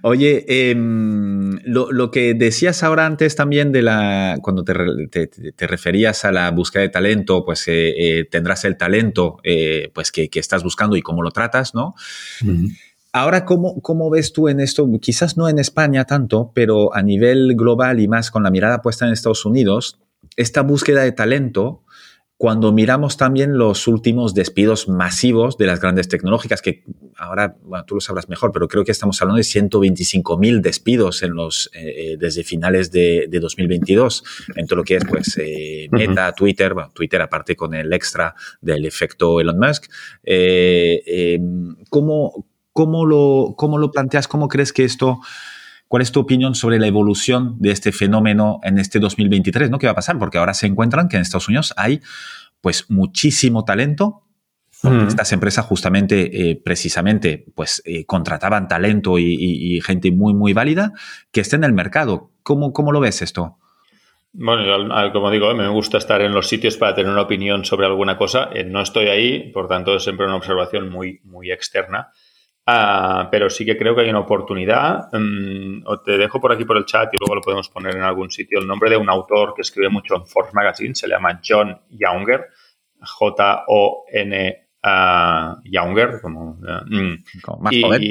[0.00, 6.32] Oye, em, lo, que decías ahora antes también de la, cuando te, te, referías a
[6.32, 10.62] la búsqueda de talento, pues eh, eh, tendrás el talento eh, pues que, que, estás
[10.62, 11.94] buscando y cómo lo tratas, ¿no?
[13.12, 14.88] Ahora, ¿cómo, ¿cómo ves tú en esto?
[15.00, 19.06] Quizás no en España tanto, pero a nivel global y más con la mirada puesta
[19.06, 20.00] en Estados Unidos,
[20.36, 21.82] esta búsqueda de talento,
[22.42, 26.82] cuando miramos también los últimos despidos masivos de las grandes tecnológicas, que
[27.16, 31.22] ahora, bueno, tú lo sabrás mejor, pero creo que estamos hablando de 125 mil despidos
[31.22, 34.24] en los, eh, eh, desde finales de, de, 2022,
[34.56, 38.34] en todo lo que es pues, eh, Meta, Twitter, bueno, Twitter aparte con el extra
[38.60, 39.84] del efecto Elon Musk.
[40.24, 44.28] Em, ¿cómo, ¿Cómo lo, cómo lo planteas?
[44.28, 45.20] ¿Cómo crees que esto,
[45.88, 49.70] cuál es tu opinión sobre la evolución de este fenómeno en este 2023?
[49.70, 49.78] ¿no?
[49.78, 50.18] ¿Qué va a pasar?
[50.18, 52.00] Porque ahora se encuentran que en Estados Unidos hay
[52.60, 54.22] pues muchísimo talento,
[54.80, 60.92] porque estas empresas justamente, eh, precisamente, pues eh, contrataban talento y, gente muy, muy válida
[61.30, 62.30] que está en el mercado.
[62.42, 63.58] ¿Cómo, cómo lo ves esto?
[64.34, 68.16] Bueno, como digo, me gusta estar en los sitios para tener una opinión sobre alguna
[68.16, 68.48] cosa.
[68.54, 72.12] Eh, no estoy ahí, por tanto, es siempre una observación muy, muy externa.
[72.64, 75.08] Ah, pero sí que creo que hay una oportunidad.
[75.12, 78.30] Mm, te dejo por aquí por el chat y luego lo podemos poner en algún
[78.30, 78.60] sitio.
[78.60, 82.48] El nombre de un autor que escribe mucho en Force Magazine se llama John Younger,
[83.00, 84.58] J-O-N
[85.64, 87.62] Younger, como, eh, mm.
[87.62, 88.02] más joven.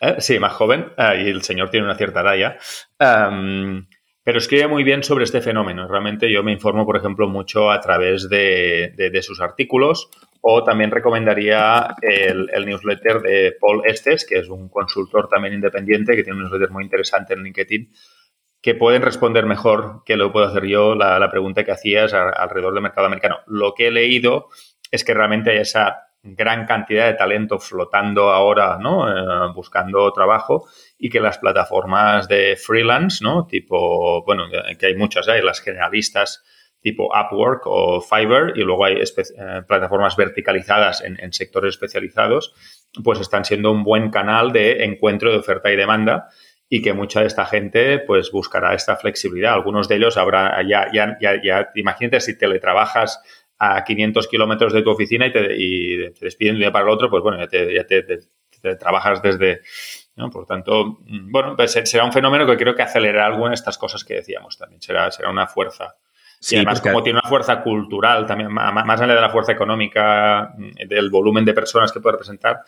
[0.00, 0.92] Eh, sí, más joven.
[0.96, 2.56] Ah, y el señor tiene una cierta edad ya.
[4.22, 5.88] pero escribe muy bien sobre este fenómeno.
[5.88, 10.08] Realmente yo me informo, por ejemplo, mucho a través de, de sus artículos
[10.40, 16.22] o también recomendaría el, newsletter de Paul Estes, que es un consultor también independiente, que
[16.22, 17.92] tiene un newsletter muy interesante en LinkedIn,
[18.60, 22.82] que pueden responder mejor que lo puedo hacer yo la, pregunta que hacías alrededor del
[22.82, 23.38] mercado americano.
[23.46, 24.48] Lo que he leído
[24.90, 29.08] es que realmente hay esa gran cantidad de talento flotando ahora, ¿no?
[29.08, 30.66] Eh, buscando trabajo
[30.98, 33.46] y que las plataformas de freelance, ¿no?
[33.46, 34.44] Tipo, bueno,
[34.78, 36.42] que hay muchas, hay las generalistas
[36.80, 42.54] tipo Upwork o Fiverr y luego hay eh, plataformas verticalizadas en, sectores especializados,
[43.02, 46.28] pues están siendo un buen canal de encuentro de oferta y demanda
[46.68, 49.54] y que mucha de esta gente pues buscará esta flexibilidad.
[49.54, 53.20] Algunos de ellos habrá, ya, ya, ya, ya imagínate si teletrabajas
[53.58, 56.84] a 500 kilómetros de tu oficina y te, y te despiden de un día para
[56.84, 59.60] el otro, pues bueno, ya te, ya te, trabajas desde...
[60.16, 60.30] ¿no?
[60.30, 63.78] Por tanto, mm, bueno, pues será un fenómeno que creo que acelerará algo en estas
[63.78, 64.82] cosas que decíamos también.
[64.82, 65.96] Será, será una fuerza.
[66.50, 70.88] Y además, como tiene una fuerza cultural, también más allá de la fuerza económica, mm,
[70.88, 72.60] del volumen de personas que puede representar,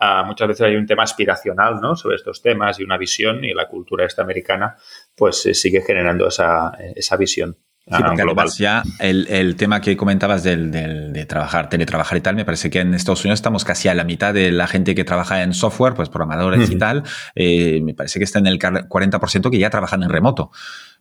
[0.00, 1.96] uh, muchas veces hay un tema aspiracional ¿no?
[1.96, 4.76] sobre estos temas y una visión, y la cultura esta americana
[5.16, 7.56] pues eh, sigue generando esa, esa visión.
[7.90, 8.48] Sí, porque global.
[8.58, 12.68] ya el, el, tema que comentabas del, del, de trabajar, teletrabajar y tal, me parece
[12.68, 15.54] que en Estados Unidos estamos casi a la mitad de la gente que trabaja en
[15.54, 17.04] software, pues programadores y tal.
[17.34, 20.50] Eh, me parece que está en el 40% que ya trabajan en remoto.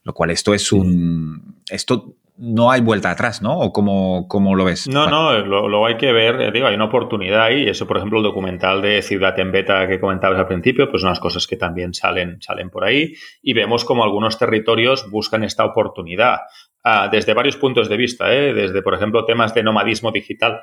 [0.07, 1.57] Lo cual esto es un...
[1.69, 3.59] Esto no hay vuelta atrás, ¿no?
[3.59, 4.87] ¿O cómo, cómo lo ves?
[4.87, 7.67] No, no, lo, lo, hay que ver, eh, digo, hay una oportunidad ahí.
[7.67, 11.19] Eso, por ejemplo, el documental de Ciudad en Beta que comentabas al principio, pues unas
[11.19, 13.15] cosas que también salen, salen por ahí.
[13.41, 16.37] Y vemos como algunos territorios buscan esta oportunidad
[16.85, 18.53] ah, desde varios puntos de vista, ¿eh?
[18.53, 20.61] desde, por ejemplo, temas de nomadismo digital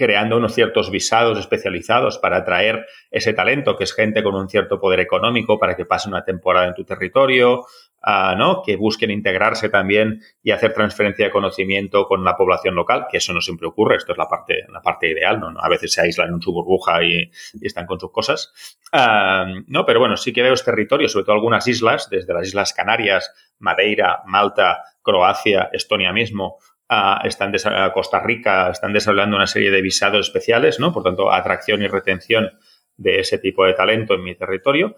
[0.00, 4.80] creando unos ciertos visados especializados para atraer ese talento, que es gente con un cierto
[4.80, 7.66] poder económico para que pase una temporada en tu territorio,
[8.06, 8.62] uh, ¿no?
[8.64, 13.34] que busquen integrarse también y hacer transferencia de conocimiento con la población local, que eso
[13.34, 15.52] no siempre ocurre, esto es la parte, la parte ideal, ¿no?
[15.60, 18.54] A veces se aíslan en su burbuja y, están con sus cosas.
[18.94, 22.46] Uh, no, pero bueno, sí que veo este territorio, sobre todo algunas islas, desde las
[22.46, 26.56] Islas Canarias, Madeira, Malta, Croacia, Estonia mismo,
[26.90, 27.52] Uh, están
[27.94, 30.92] Costa Rica están desarrollando una serie de visados especiales, ¿no?
[30.92, 32.50] Por tanto, atracción y retención
[32.96, 34.96] de ese tipo de talento en mi territorio.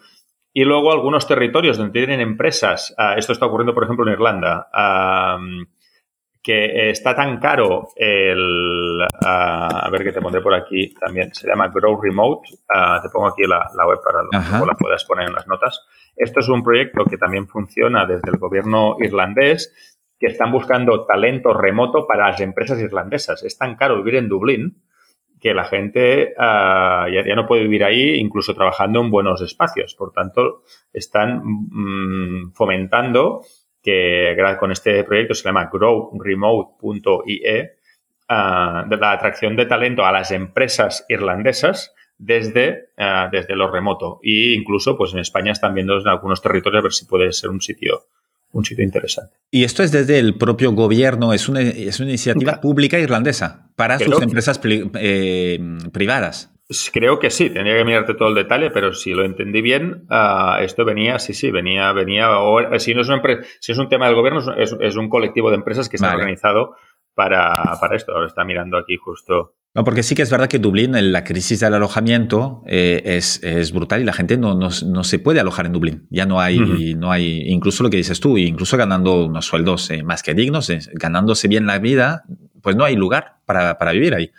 [0.54, 4.68] Y luego algunos territorios donde tienen empresas, uh, esto está ocurriendo, por ejemplo, en Irlanda,
[6.42, 11.68] que está tan caro el, a ver qué te pondré por aquí también, se llama
[11.68, 12.48] Grow Remote,
[13.02, 15.86] te pongo aquí la, la web para que la puedas poner en las notas.
[16.16, 19.91] Esto es un proyecto que también funciona desde el gobierno irlandés
[20.22, 23.42] que están buscando talento remoto para las empresas irlandesas.
[23.42, 24.80] Es tan caro vivir en Dublín
[25.40, 29.96] que la gente uh, ya, no puede vivir ahí, incluso trabajando en buenos espacios.
[29.96, 33.40] Por tanto, están mm, fomentando
[33.82, 37.72] que con este proyecto se llama growremote.ie
[38.30, 44.20] uh, de la atracción de talento a las empresas irlandesas desde, uh, desde lo remoto.
[44.22, 47.50] E incluso, pues en España están viendo en algunos territorios a ver si puede ser
[47.50, 48.04] un sitio
[48.52, 49.36] un sitio interesante.
[49.50, 53.98] Y esto es desde el propio gobierno, es una, es una iniciativa pública irlandesa para
[53.98, 55.58] sus empresas eh,
[55.92, 56.52] privadas.
[56.92, 60.62] Creo que sí, tendría que mirarte todo el detalle, pero si lo entendí bien, uh,
[60.62, 63.88] esto venía, sí, sí, venía, venía, o, si no es una empresa, si es un
[63.88, 66.16] tema del gobierno, es, es un colectivo de empresas que se vale.
[66.16, 66.76] organizado
[67.14, 68.12] para, para esto.
[68.12, 71.60] Ahora está mirando aquí justo no, porque sí que es verdad que Dublín, la crisis
[71.60, 75.64] del alojamiento eh, es, es, brutal y la gente no, no, no, se puede alojar
[75.64, 76.06] en Dublín.
[76.10, 76.96] Ya no hay, uh -huh.
[76.98, 80.68] no hay, incluso lo que dices tú, incluso ganando unos sueldos eh, más que dignos,
[80.68, 82.24] eh, ganándose bien la vida,
[82.60, 84.30] pues no hay lugar para, para vivir ahí.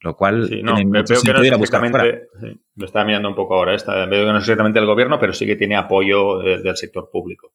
[0.00, 3.34] Lo cual sí, no, mucho que no ir a buscar sí, lo estaba mirando un
[3.34, 6.38] poco ahora, esta, veo que no es exactamente el gobierno, pero sí que tiene apoyo
[6.38, 7.52] de, del sector público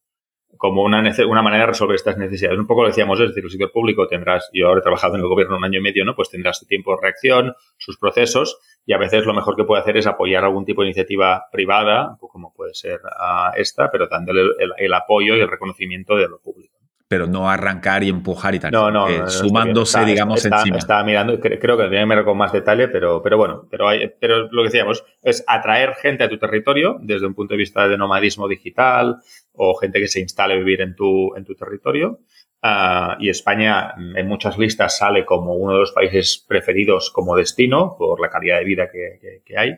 [0.56, 2.58] como una, una manera de resolver estas necesidades.
[2.58, 5.20] Un poco lo decíamos, es decir, el sector público tendrás, yo ahora he trabajado en
[5.20, 6.14] el gobierno un año y medio, ¿no?
[6.14, 9.82] Pues tendrás tu tiempo de reacción, sus procesos, y a veces lo mejor que puede
[9.82, 14.42] hacer es apoyar algún tipo de iniciativa privada, como puede ser uh, esta, pero dándole
[14.58, 16.76] el, el, apoyo y el reconocimiento de lo público.
[17.08, 18.72] Pero no arrancar y empujar y tal.
[18.72, 19.08] No, no.
[19.08, 20.78] Eh, sumándose, está, digamos, está, encima.
[20.78, 24.12] Estaba mirando, creo que tendría que mirar con más detalle, pero, pero bueno, pero, hay,
[24.20, 27.86] pero lo que decíamos es atraer gente a tu territorio desde un punto de vista
[27.86, 29.18] de nomadismo digital,
[29.56, 32.20] o gente que se instale a vivir en tu, en tu territorio.
[32.62, 37.96] Uh, y España en muchas listas sale como uno de los países preferidos como destino
[37.98, 39.76] por la calidad de vida que hay.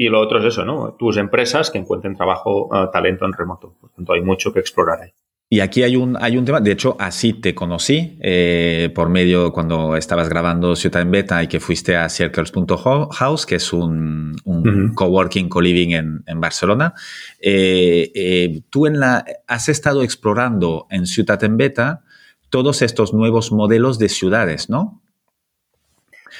[0.00, 0.94] Y lo otro es eso, ¿no?
[0.94, 3.76] Tus empresas que encuentren trabajo, uh, talento en remoto.
[3.80, 5.10] Por tanto, hay mucho que explorar ahí.
[5.50, 9.50] Y aquí hay un, hay un tema, de hecho, así te conocí eh, por medio
[9.50, 14.68] cuando estabas grabando Ciudad en Beta y que fuiste a Circles.house, que es un, un
[14.68, 14.94] uh -huh.
[14.94, 16.92] coworking, co-living en, en, Barcelona.
[17.40, 22.02] Eh, eh, tú en la, has estado explorando en Ciudad en Beta
[22.50, 25.00] todos estos nuevos modelos de ciudades, ¿no?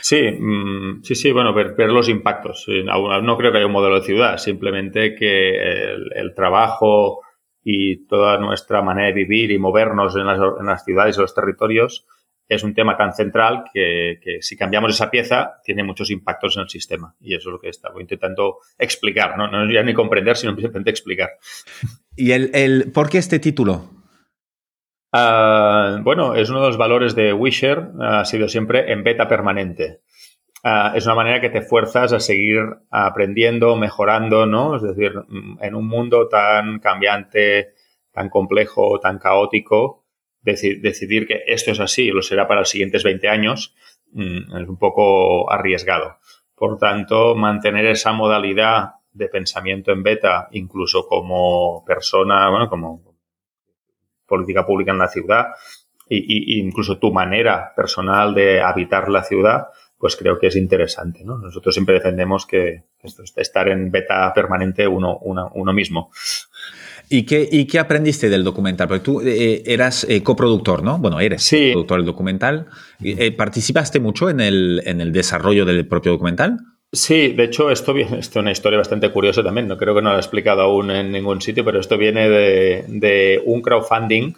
[0.03, 2.67] Sí, mmm, sí, sí, bueno, ver, ver los impactos.
[2.85, 7.23] No, no, creo que haya un modelo de ciudad, simplemente que el, el trabajo
[7.71, 11.35] y toda nuestra manera de vivir y movernos en las, en las ciudades o los
[11.35, 12.07] territorios
[12.49, 16.63] es un tema tan central que, que, si cambiamos esa pieza tiene muchos impactos en
[16.63, 17.15] el sistema.
[17.21, 20.89] Y eso es lo que estaba intentando explicar, no, no ya ni comprender, sino simplemente
[20.89, 21.29] explicar.
[22.17, 23.91] ¿Y el, el por qué este título?
[25.13, 30.01] Uh, bueno, es uno de los valores de Wisher, ha sido siempre en beta permanente.
[30.65, 34.77] Uh, es una manera que te fuerzas a seguir aprendiendo, mejorando, ¿no?
[34.77, 35.13] Es decir,
[35.61, 37.75] en un mundo tan cambiante,
[38.13, 40.05] tan complejo, tan caótico,
[40.43, 43.75] decidir que esto es así y lo será para los siguientes 20 años
[44.13, 46.19] mm, es un poco arriesgado.
[46.55, 53.03] Por tanto, mantener esa modalidad de pensamiento en beta, incluso como persona, bueno, como
[54.27, 55.47] política pública en la ciudad,
[56.09, 59.69] y, incluso tu manera personal de habitar la ciudad,
[59.99, 61.25] pues creo que es interesante.
[61.25, 61.39] ¿no?
[61.39, 66.11] Nosotros siempre defendemos que esto, estar en beta permanente uno, uno mismo.
[67.11, 68.87] ¿Y qué, ¿Y qué aprendiste del documental?
[68.87, 70.99] Porque tú eh, eras eh, coproductor, ¿no?
[70.99, 71.69] Bueno, eres sí.
[71.69, 72.67] coproductor del documental.
[73.03, 76.59] Eh, ¿Participaste mucho en el, en el desarrollo del propio documental?
[76.93, 79.69] Sí, de hecho, esto, viene, esto es una historia bastante curiosa también.
[79.69, 82.85] No creo que no lo he explicado aún en ningún sitio, pero esto viene de,
[82.89, 84.35] de un crowdfunding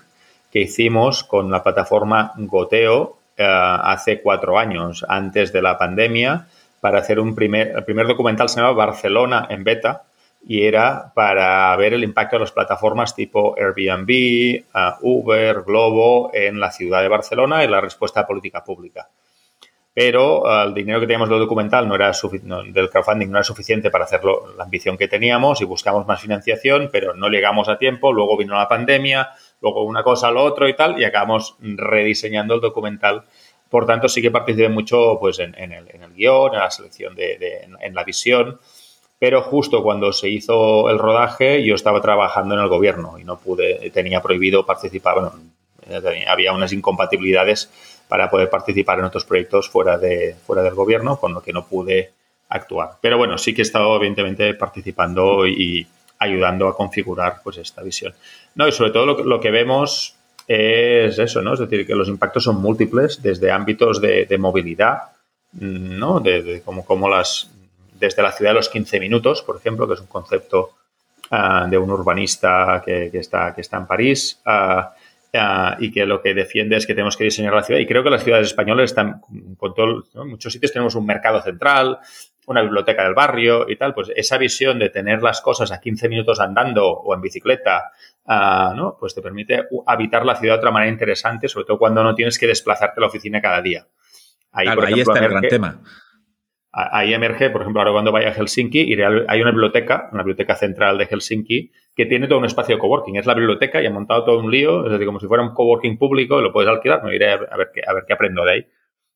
[0.53, 6.47] que hicimos con la plataforma Goteo hace cuatro años, antes de la pandemia,
[6.81, 10.05] para hacer un primer, el primer documental se llama Barcelona en beta,
[10.47, 16.59] y era para ver el impacto de las plataformas tipo Airbnb, uh, Uber, Globo en
[16.59, 19.09] la ciudad de Barcelona y la respuesta a política pública.
[19.93, 23.91] Pero uh, el dinero que teníamos del documental no era del crowdfunding no era suficiente
[23.91, 28.11] para hacerlo la ambición que teníamos y buscamos más financiación, pero no llegamos a tiempo.
[28.11, 29.29] Luego vino la pandemia,
[29.61, 33.25] luego una cosa lo otro y tal, y acabamos rediseñando el documental.
[33.69, 37.95] Por tanto, sí que participé mucho pues, en, el, guion, en la selección de, en
[37.95, 38.59] la visión
[39.21, 43.39] pero justo cuando se hizo el rodaje yo estaba trabajando en el gobierno y no
[43.39, 45.33] pude, tenía prohibido participar, bueno,
[46.27, 47.71] había unas incompatibilidades
[48.09, 51.67] para poder participar en otros proyectos fuera, de, fuera del gobierno, con lo que no
[51.67, 52.13] pude
[52.49, 52.93] actuar.
[53.03, 55.87] Pero bueno, sí que he estado evidentemente participando y
[56.21, 58.15] ayudando a configurar pues esta visión.
[58.55, 60.15] No, y sobre todo lo, que vemos
[60.47, 61.55] es eso, ¿no?
[61.55, 64.99] Es decir, que los impactos son múltiples desde ámbitos de, movilidad,
[65.53, 66.21] ¿no?
[66.21, 67.51] De, de cómo las
[68.01, 70.71] desde la ciudad de los 15 minutos, por ejemplo, que es un concepto
[71.31, 74.95] ah, de un urbanista que, está, que está en París ah,
[75.35, 77.81] ah, y que lo que defiende es que tenemos que diseñar la ciudad.
[77.81, 79.21] Y creo que las ciudades españolas están,
[79.59, 81.99] con todo, en muchos sitios tenemos un mercado central,
[82.47, 86.09] una biblioteca del barrio y tal, pues esa visión de tener las cosas a 15
[86.09, 87.93] minutos andando o en bicicleta,
[88.27, 88.97] ¿no?
[88.99, 92.39] Pues te permite habitar la ciudad de otra manera interesante, sobre todo cuando no tienes
[92.39, 93.87] que desplazarte a la oficina cada día.
[94.53, 95.81] Ahí, ahí está el gran tema
[96.73, 98.95] ahí emerge, por ejemplo, ahora cuando vaya a Helsinki,
[99.29, 103.17] hay una biblioteca, una biblioteca central de Helsinki, que tiene todo un espacio de coworking.
[103.17, 105.53] Es la biblioteca y ha montado todo un lío, es decir, como si fuera un
[105.53, 108.53] coworking público, lo puedes alquilar, me iré a ver qué, a ver qué aprendo de
[108.53, 108.67] ahí.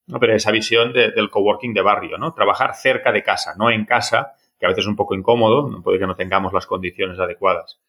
[0.07, 0.21] ¿No?
[0.21, 2.33] Pero esa visión del coworking de barrio, ¿no?
[2.35, 5.99] Trabajar cerca de casa, no en casa, que a veces es un poco incómodo, puede
[5.99, 7.81] que no tengamos las condiciones adecuadas.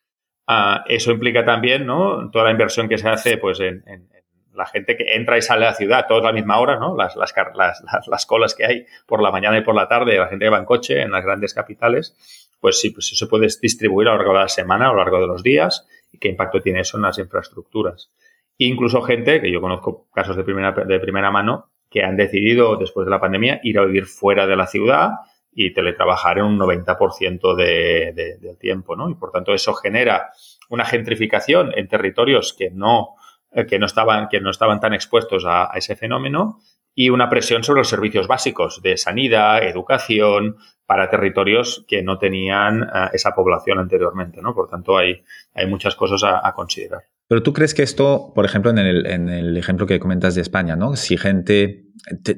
[0.47, 2.29] Uh, eso implica también, ¿no?
[2.29, 4.09] Toda la inversión que se hace, pues, en, en,
[4.53, 6.95] la gente que entra y sale a la ciudad todas a la misma hora, ¿no?
[6.95, 10.27] Las, las, las, las, colas que hay por la mañana y por la tarde, la
[10.27, 12.15] gente que va en coche en las grandes capitales,
[12.61, 14.97] pues sí, pues eso se puede distribuir a lo largo de la semana, a lo
[14.99, 18.11] largo de los días, y qué impacto tiene eso en las infraestructuras.
[18.57, 23.05] incluso gente, que yo conozco casos de primera, de primera mano, que han decidido, después
[23.05, 25.11] de la pandemia, ir a vivir fuera de la ciudad
[25.53, 29.09] y teletrabajar en un 90% de, de, del tiempo, ¿no?
[29.09, 30.31] Y por tanto eso genera
[30.67, 33.15] una gentrificación en territorios que no
[33.55, 36.59] eh, que no estaban, que no estaban tan expuestos a, ese fenómeno
[36.93, 42.83] y una presión sobre los servicios básicos de sanidad, educación, para territorios que no tenían
[42.83, 44.53] eh, esa población anteriormente, ¿no?
[44.53, 47.03] Por tanto, hay, hay muchas cosas a, considerar.
[47.27, 50.41] Pero tú crees que esto, por ejemplo, en el, en el ejemplo que comentas de
[50.41, 50.95] España, ¿no?
[50.95, 51.85] Si gente,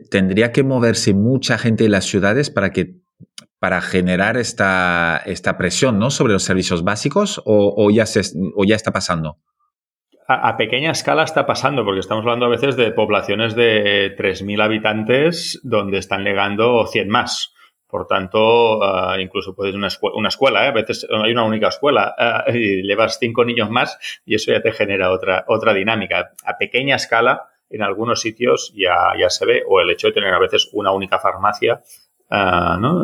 [0.10, 2.95] tendría que moverse mucha gente en las ciudades para que
[3.60, 6.12] para generar esta, esta presión ¿no?
[6.12, 8.06] sobre los servicios básicos o, o ya,
[8.56, 9.39] o ya está pasando?
[10.28, 15.60] a, pequeña escala está pasando, porque estamos hablando a veces de poblaciones de 3.000 habitantes
[15.63, 17.54] donde están llegando 100 más.
[17.88, 20.67] Por tanto, uh, incluso puedes una, una escuela, ¿eh?
[20.67, 24.62] a veces hay una única escuela uh, y llevas cinco niños más y eso ya
[24.62, 26.33] te genera otra, otra dinámica.
[26.44, 30.33] A pequeña escala, en algunos sitios ya, ya se ve, o el hecho de tener
[30.33, 31.81] a veces una única farmacia,
[32.29, 33.04] uh, ¿no?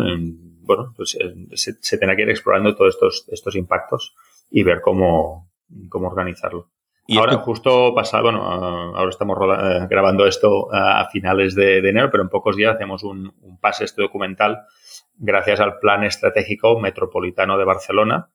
[0.66, 1.18] bueno, pues
[1.54, 4.16] se, se tendrá que ir explorando todos estos, estos impactos
[4.50, 5.50] y ver cómo,
[5.90, 6.73] cómo organizarlo.
[7.06, 12.10] Y ahora justo pasado, bueno, ahora estamos eh, grabando esto eh, a finales de, enero,
[12.10, 14.66] pero en pocos días hacemos un, pase este documental
[15.16, 18.30] gracias al Plan Estratégico Metropolitano de Barcelona,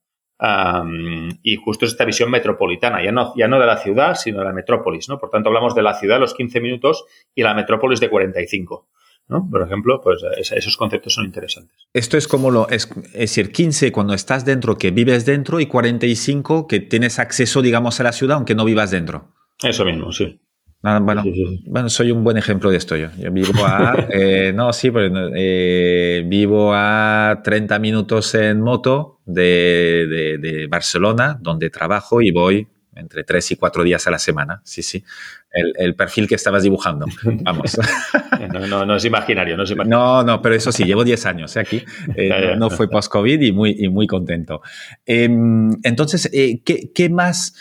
[1.42, 4.44] y justo es esta visión metropolitana, ya no, ya no de la ciudad, sino de
[4.44, 5.18] la metrópolis, ¿no?
[5.18, 7.04] Por tanto, hablamos de la ciudad los 15 minutos
[7.34, 8.86] y la metrópolis de 45.
[9.28, 9.48] ¿No?
[9.50, 10.22] Por ejemplo, pues
[10.52, 11.76] esos conceptos son interesantes.
[11.92, 15.66] Esto es como lo, es, es, decir, 15 cuando estás dentro, que vives dentro, y
[15.66, 19.34] 45 que tienes acceso, digamos, a la ciudad, aunque no vivas dentro.
[19.62, 20.40] Eso mismo, sí.
[20.84, 21.24] Ah, bueno,
[21.66, 23.08] bueno, soy un buen ejemplo de esto yo.
[23.18, 30.38] Yo vivo a, eh, no, sí, pero, eh, vivo a 30 minutos en moto de,
[30.40, 32.68] de, Barcelona, donde trabajo y voy
[32.98, 34.60] entre 3 y 4 días a la semana.
[34.64, 35.04] Sí, sí.
[35.50, 37.06] El, el perfil que estabas dibujando.
[37.42, 37.78] Vamos.
[38.52, 40.04] no, no, no, es imaginario, no es imaginario.
[40.04, 41.60] No, no, pero eso sí, llevo 10 años ¿eh?
[41.60, 41.84] aquí.
[42.16, 44.62] Eh, no, fue post-COVID y muy, y muy contento.
[45.06, 47.54] Em, entonces, ¿qué, ¿qué más?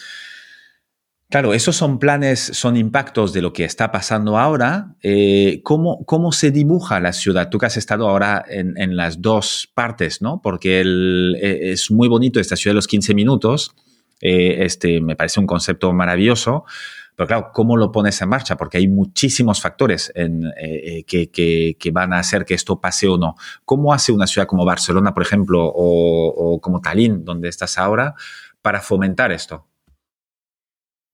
[1.29, 4.95] Claro, esos son planes, son impactos de lo que está pasando ahora.
[5.03, 7.49] Eh, ¿cómo, ¿cómo, se dibuja la ciudad?
[7.49, 10.41] Tú que has estado ahora en, en las dos partes, ¿no?
[10.41, 13.75] Porque el, e, es muy bonito esta ciudad de los 15 minutos.
[14.21, 16.65] Eh, este, me parece un concepto maravilloso.
[17.15, 18.57] Pero claro, ¿cómo lo pones en marcha?
[18.57, 23.17] Porque hay muchísimos factores eh, que, que, que, van a hacer que esto pase o
[23.17, 23.35] no.
[23.65, 28.13] ¿Cómo hace una ciudad como Barcelona, por ejemplo, o, o como Tallinn, donde estás ahora,
[28.61, 29.65] para fomentar esto?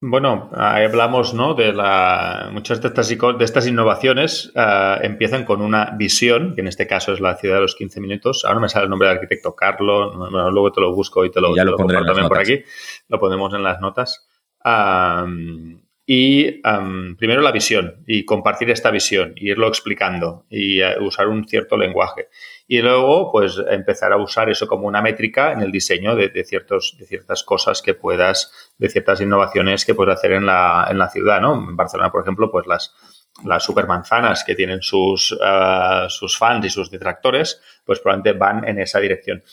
[0.05, 1.53] Bueno, ahí hablamos ¿no?
[1.53, 2.49] de la.
[2.51, 7.13] Muchas de estas, de estas innovaciones uh, empiezan con una visión, que en este caso
[7.13, 8.43] es la ciudad de los 15 minutos.
[8.43, 11.39] Ahora me sale el nombre del arquitecto Carlo, bueno, luego te lo busco y te
[11.39, 12.61] lo, ya lo, pondré también por aquí.
[13.07, 14.27] Lo ponemos en las notas.
[14.65, 21.01] Um, y um, primero la visión y compartir esta visión, y irlo explicando y uh,
[21.01, 22.27] usar un cierto lenguaje
[22.67, 26.43] y luego pues empezar a usar eso como una métrica en el diseño de, de,
[26.43, 30.97] ciertos, de ciertas cosas que puedas, de ciertas innovaciones que puedes hacer en la, en
[30.97, 31.53] la ciudad, ¿no?
[31.55, 32.95] En Barcelona, por ejemplo, pues las,
[33.43, 38.79] las supermanzanas que tienen sus, uh, sus fans y sus detractores, pues probablemente van en
[38.79, 39.43] esa dirección.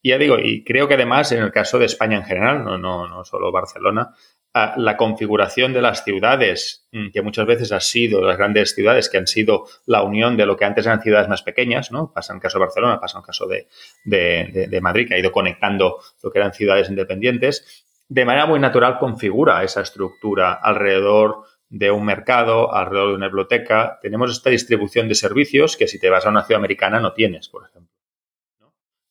[0.00, 2.78] Y ya digo, y creo que además en el caso de España en general, no,
[2.78, 4.14] no, no solo Barcelona,
[4.54, 9.18] la configuración de las ciudades, mm, que muchas veces ha sido, las grandes ciudades que
[9.18, 12.12] han sido la unión de lo que antes eran ciudades más pequeñas, ¿no?
[12.12, 13.68] Pasa en el caso de Barcelona, pasa en el caso de,
[14.04, 18.58] de, de Madrid, que ha ido conectando lo que eran ciudades independientes, de manera muy
[18.58, 23.98] natural configura esa estructura alrededor de un mercado, alrededor de una biblioteca.
[24.00, 27.48] Tenemos esta distribución de servicios que si te vas a una ciudad americana no tienes,
[27.48, 27.97] por ejemplo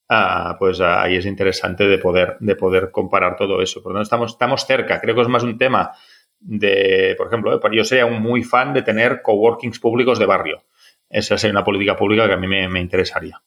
[0.10, 3.82] ah, pues ah, ahí es interesante de poder, de poder comparar todo eso.
[3.82, 5.00] Por lo tanto, estamos, estamos cerca.
[5.02, 5.92] Creo que es más un tema
[6.40, 10.64] de, por ejemplo, eh, yo sería un muy fan de tener coworkings públicos de barrio.
[11.10, 13.42] Esa sería una política pública que a mí me, me interesaría.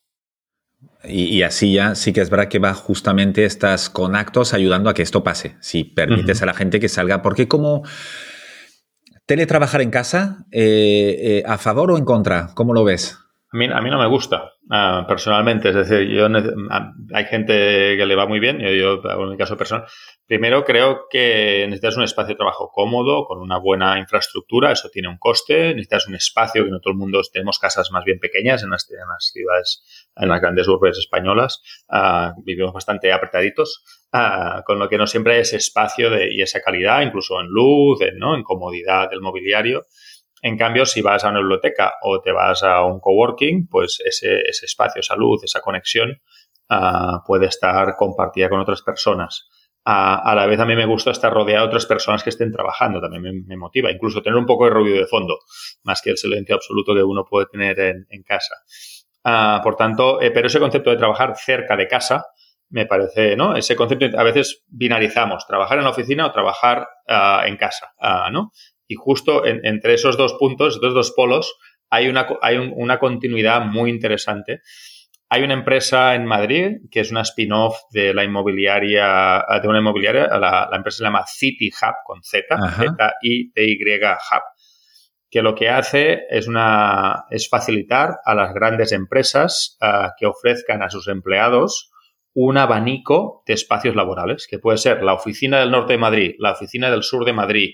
[1.04, 4.90] Y, y, así ya sí que es verdad que va justamente estás con actos ayudando
[4.90, 5.56] a que esto pase.
[5.60, 6.42] Si permites uh -huh.
[6.42, 7.84] a la gente que salga, porque como
[9.24, 12.48] teletrabajar en casa, eh, eh, ¿a favor o en contra?
[12.54, 13.16] ¿Cómo lo ves?
[13.52, 14.52] A mí, a mí no me gusta.
[14.72, 16.28] Uh, personalmente, es decir, yo
[17.12, 19.84] hay gente que le va muy bien, yo, yo en mi caso personal.
[20.28, 25.08] Primero, creo que necesitas un espacio de trabajo cómodo, con una buena infraestructura, eso tiene
[25.08, 25.70] un coste.
[25.74, 28.88] Necesitas un espacio que no todo el mundo tenemos casas más bien pequeñas en las,
[28.88, 31.60] en las ciudades, en las grandes urbes españolas.
[31.88, 36.60] Uh, vivimos bastante apretaditos, uh, con lo que no siempre hay espacio de, y esa
[36.60, 38.36] calidad, incluso en luz, en, ¿no?
[38.36, 39.82] en comodidad del mobiliario.
[40.42, 44.40] En cambio, si vas a una biblioteca o te vas a un coworking, pues ese,
[44.48, 46.22] espacio, esa luz, esa conexión
[46.70, 49.48] uh, puede estar compartida con otras personas.
[49.82, 53.00] A la vez a mí me gusta estar rodeado de otras personas que estén trabajando,
[53.00, 55.38] también me, motiva, incluso tener un poco de ruido de fondo,
[55.82, 58.54] más que el silencio absoluto que uno puede tener en, casa.
[59.24, 62.26] Uh, por tanto, eh, pero ese concepto de trabajar cerca de casa,
[62.68, 63.56] me parece, ¿no?
[63.56, 68.30] Ese concepto a veces binarizamos, trabajar en la oficina o trabajar uh, en casa, uh,
[68.30, 68.52] ¿no?
[68.90, 71.56] Y justo en, entre esos dos puntos, esos dos polos,
[71.90, 74.62] hay una, hay un, una continuidad muy interesante.
[75.28, 80.26] Hay una empresa en Madrid que es una spin-off de la inmobiliaria, de una inmobiliaria,
[80.26, 84.42] la, la, empresa se llama City Hub con Z, Z-I-T-Y Hub,
[85.30, 90.82] que lo que hace es, una, es facilitar a las grandes empresas uh, que ofrezcan
[90.82, 91.92] a sus empleados
[92.34, 96.52] un abanico de espacios laborales, que puede ser la oficina del norte de Madrid, la
[96.52, 97.70] oficina del sur de Madrid,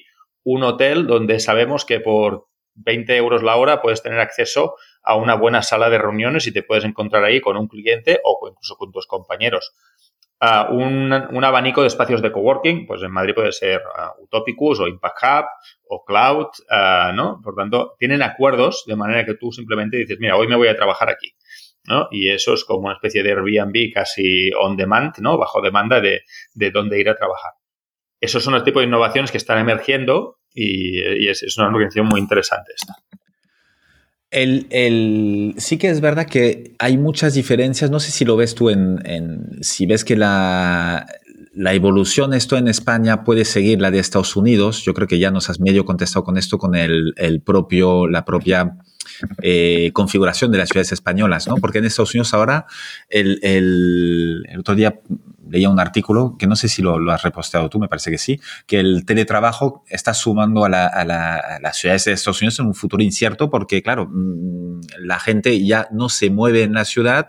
[0.47, 5.35] un hotel donde sabemos que por 20 euros la hora puedes tener acceso a una
[5.35, 8.93] buena sala de reuniones y te puedes encontrar ahí con un cliente o incluso con
[8.93, 9.75] tus compañeros.
[10.71, 14.87] Un, un, abanico de espacios de coworking, pues en Madrid puede ser uh, Utopicus o
[14.87, 15.47] Impact Hub
[15.89, 17.41] o Cloud, uh, ¿no?
[17.43, 20.77] Por tanto, tienen acuerdos de manera que tú simplemente dices, mira, hoy me voy a
[20.77, 21.33] trabajar aquí,
[21.89, 22.07] ¿no?
[22.13, 25.39] Y eso es como una especie de Airbnb casi on demand, ¿no?
[25.39, 26.21] Bajo demanda de,
[26.53, 27.55] de dónde ir a trabajar
[28.21, 32.73] esos son los tipos de innovaciones que están emergiendo y, es, una organización muy interesante
[32.75, 32.97] esta.
[34.31, 38.55] El, el, sí que es verdad que hay muchas diferencias, no sé si lo ves
[38.55, 41.07] tú en si ves que la,
[41.57, 44.83] la evolución esto en España puede seguir la de Estados Unidos.
[44.85, 47.15] Yo creo que ya nos has medio contestado con esto, con el,
[47.47, 48.77] propio, la propia
[49.41, 51.55] eh, configuración de las ciudades españolas, ¿no?
[51.57, 52.67] Porque en Estados Unidos ahora,
[53.09, 55.01] el, el, otro día
[55.49, 58.39] leía un artículo, que no sé si lo, has reposteado tú, me parece que sí,
[58.67, 62.75] que el teletrabajo está sumando a, la, a, las ciudades de Estados Unidos en un
[62.75, 67.29] futuro incierto porque, claro, mm, la gente ya no se mueve en la ciudad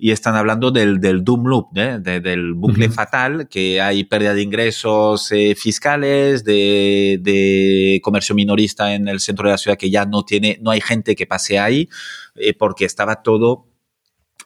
[0.00, 1.98] y están hablando del, del doom loop, ¿eh?
[1.98, 9.08] del bucle fatal, que hay pérdida de ingresos eh, fiscales, de, de, comercio minorista en
[9.08, 11.88] el centro de la ciudad que ya no tiene, no hay gente que pase ahí,
[12.36, 13.66] eh, porque estaba todo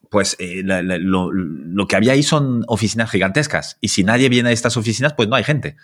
[0.08, 3.78] pues lo, lo, que había ahí son oficinas gigantescas.
[3.80, 5.76] Y si nadie viene a estas oficinas, pues no hay gente.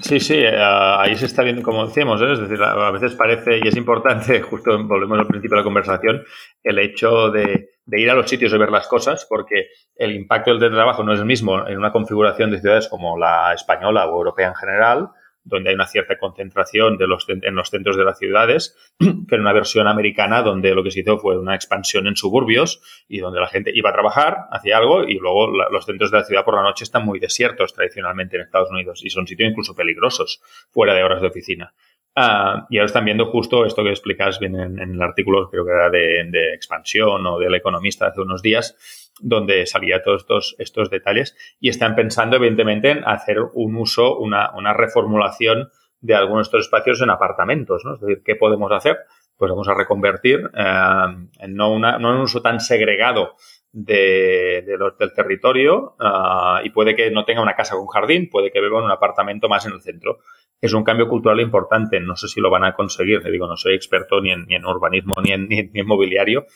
[0.00, 3.76] Sí, sí, ahí se está viendo, como decíamos, es decir, a veces parece, y es
[3.76, 6.22] importante, justo volvemos al principio de la conversación,
[6.62, 10.50] el hecho de, de ir a los sitios y ver las cosas, porque el impacto
[10.50, 14.16] del teletrabajo no es el mismo en una configuración de ciudades como la española o
[14.16, 15.10] europea en general,
[15.44, 19.40] donde hay una cierta concentración de los, en los centros de las ciudades, que en
[19.40, 23.40] una versión americana donde lo que se hizo fue una expansión en suburbios y donde
[23.40, 26.54] la gente iba a trabajar, hacía algo y luego los centros de la ciudad por
[26.54, 30.94] la noche están muy desiertos tradicionalmente en Estados Unidos y son sitios incluso peligrosos fuera
[30.94, 31.74] de horas de oficina.
[32.16, 35.72] Ah, y ahora están viendo justo esto que explicas bien en, el artículo, creo que
[35.72, 38.76] era de, expansión o del economista hace unos días,
[39.20, 44.52] donde salía todos estos, estos detalles y están pensando, evidentemente, en hacer un uso, una,
[44.54, 47.94] una reformulación de algunos de estos espacios en apartamentos, ¿no?
[47.94, 48.98] Es decir, ¿qué podemos hacer?
[49.36, 53.34] Pues vamos a reconvertir eh, en no, una, no un uso tan segregado
[53.74, 58.60] de, del territorio uh, y puede que no tenga una casa con jardín, puede que
[58.60, 60.20] viva en un apartamento más en el centro
[60.64, 62.00] es un cambio cultural importante.
[62.00, 63.22] No sé si lo van a conseguir.
[63.22, 66.46] Te digo, no soy experto ni en, ni en urbanismo ni en, ni, en, mobiliario.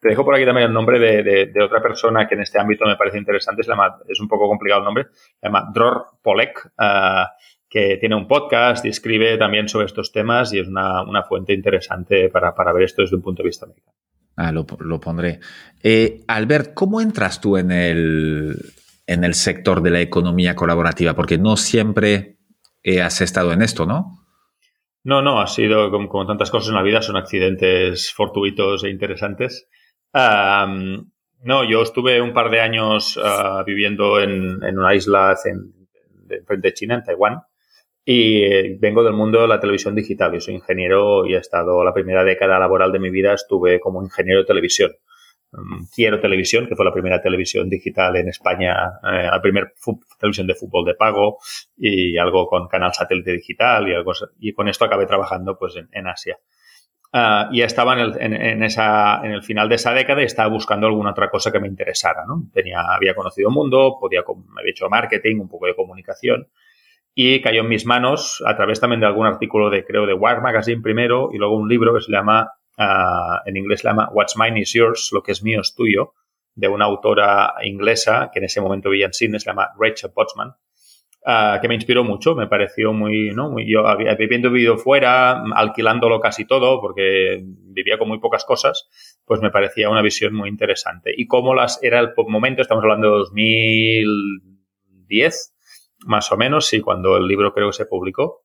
[0.00, 2.96] Te dejo por aquí también el nombre de, otra persona que en este ámbito me
[2.96, 3.62] parece interesante.
[4.08, 5.06] Es un poco complicado el nombre.
[5.12, 7.26] Se llama Dror Polek, uh,
[7.68, 11.52] que tiene un podcast y escribe también sobre estos temas y es una, una fuente
[11.52, 13.96] interesante para, para, ver esto desde un punto de vista americano.
[14.36, 15.40] Ah, lo, pondré.
[15.82, 18.56] Eh, Albert, ¿cómo entras tú en el,
[19.06, 21.14] en el sector de la economía colaborativa?
[21.14, 22.38] Porque no siempre
[22.82, 24.22] eh, has estado en esto, ¿no?
[25.04, 29.68] No, no, ha sido como, tantas cosas en la vida, son accidentes fortuitos e interesantes.
[30.14, 35.88] no, yo estuve un par de años ah, viviendo en, una isla en,
[36.46, 37.42] frente de China, en Taiwán,
[38.04, 40.32] y eh, vengo del mundo de la televisión digital.
[40.32, 44.02] Yo soy ingeniero y he estado la primera década laboral de mi vida, estuve como
[44.02, 44.92] ingeniero de televisión.
[45.52, 48.74] Mm, Quiero Televisión, que fue la primera televisión digital en España,
[49.04, 49.70] eh, la primera
[50.18, 51.38] televisión de fútbol de pago
[51.76, 56.06] y algo con canal satélite digital y algo y con esto acabé trabajando pues en,
[56.06, 56.38] Asia.
[57.14, 61.10] Uh, y estaba en el, en, esa, final de esa década y estaba buscando alguna
[61.10, 62.44] otra cosa que me interesara, ¿no?
[62.54, 66.48] Tenía, había conocido el mundo, podía, me había hecho marketing, un poco de comunicación
[67.14, 70.40] y cayó en mis manos a través también de algún artículo de, creo, de Wire
[70.40, 72.52] Magazine primero y luego un libro que se llama
[73.44, 76.14] en inglés se llama What's Mine is Yours, lo que es mío es tuyo,
[76.54, 80.54] de una autora inglesa que en ese momento vivía en Sydney, se llama Rachel Pottsman,
[81.60, 83.48] que me inspiró mucho, me pareció muy, ¿no?
[83.50, 88.88] Muy, yo habiendo vivido fuera, alquilándolo casi todo, porque vivía con muy pocas cosas,
[89.24, 91.14] pues me parecía una visión muy interesante.
[91.16, 95.51] Y cómo las, era el momento, estamos hablando de 2010,
[96.06, 98.44] más o menos, sí, cuando el libro creo que se publicó.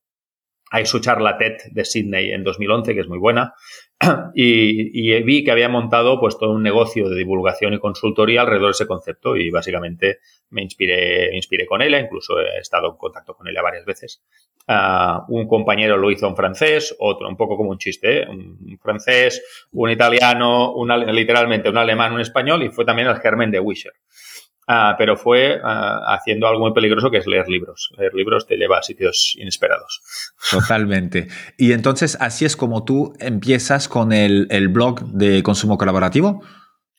[0.69, 3.53] Hay su charla TED de Sydney en 2011, que es muy buena,
[4.35, 8.71] y, vi que había montado pues todo un negocio de divulgación y consultoría alrededor de
[8.71, 13.47] ese concepto y básicamente me inspiré, inspiré con ella, incluso he estado en contacto con
[13.47, 14.21] ella varias veces.
[14.67, 18.27] Uh, un compañero lo hizo en francés, otro un poco como un chiste, ¿eh?
[18.27, 23.49] un francés, un italiano, una, literalmente un alemán, un español y fue también el germen
[23.49, 23.93] de Wisher.
[24.69, 27.89] Ah, pero fue ah, haciendo algo muy peligroso que es leer libros.
[27.97, 30.01] Leer libros te lleva a sitios inesperados.
[30.51, 31.27] Totalmente.
[31.57, 36.43] Y entonces, así es como tú empiezas con el, blog de consumo colaborativo.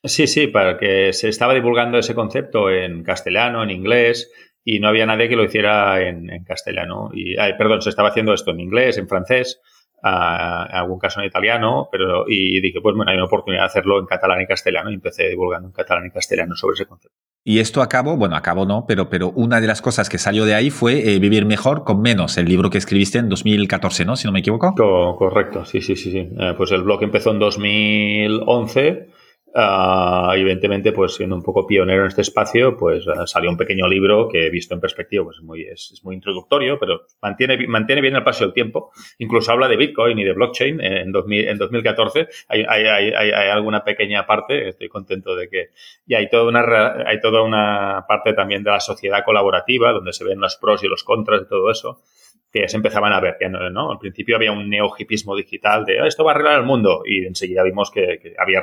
[0.02, 4.32] Sí, sí, para que se estaba divulgando ese concepto en castellano, en inglés,
[4.64, 7.10] y no había nadie que lo hiciera en, castellano.
[7.12, 9.60] Y, perdón, se estaba haciendo esto en inglés, en francés,
[10.02, 13.98] a, algún caso en italiano, pero y dije, pues bueno, hay una oportunidad de hacerlo
[13.98, 17.27] en catalán y castellano y empecé divulgando en catalán y castellano sobre ese concepto.
[17.48, 20.54] Y esto acabó, bueno, acabó no, pero, pero una de las cosas que salió de
[20.54, 24.16] ahí fue eh, Vivir mejor con menos, el libro que escribiste en 2014, ¿no?
[24.16, 24.74] Si no me equivoco.
[25.16, 26.28] correcto, sí, sí, sí, sí.
[26.38, 29.08] Eh, pues el blog empezó en 2011
[29.60, 33.88] Uh, evidentemente, pues siendo un poco pionero en este espacio, pues uh, salió un pequeño
[33.88, 38.14] libro que visto en perspectiva pues muy, es, es, muy introductorio, pero mantiene, mantiene bien
[38.14, 38.92] el paso del tiempo.
[39.18, 42.28] Incluso habla de Bitcoin y de blockchain en, 2000, en 2014.
[42.46, 45.70] Hay, hay, hay, hay, alguna pequeña parte, estoy contento de que...
[46.06, 50.22] Y hay toda, una, hay toda una parte también de la sociedad colaborativa, donde se
[50.22, 52.00] ven los pros y los contras de todo eso
[52.50, 53.36] que se empezaban a ver.
[53.38, 53.92] Que, ¿no?
[53.92, 57.62] Al principio había un neohipismo digital de esto va a arreglar el mundo y enseguida
[57.62, 58.62] vimos que, que había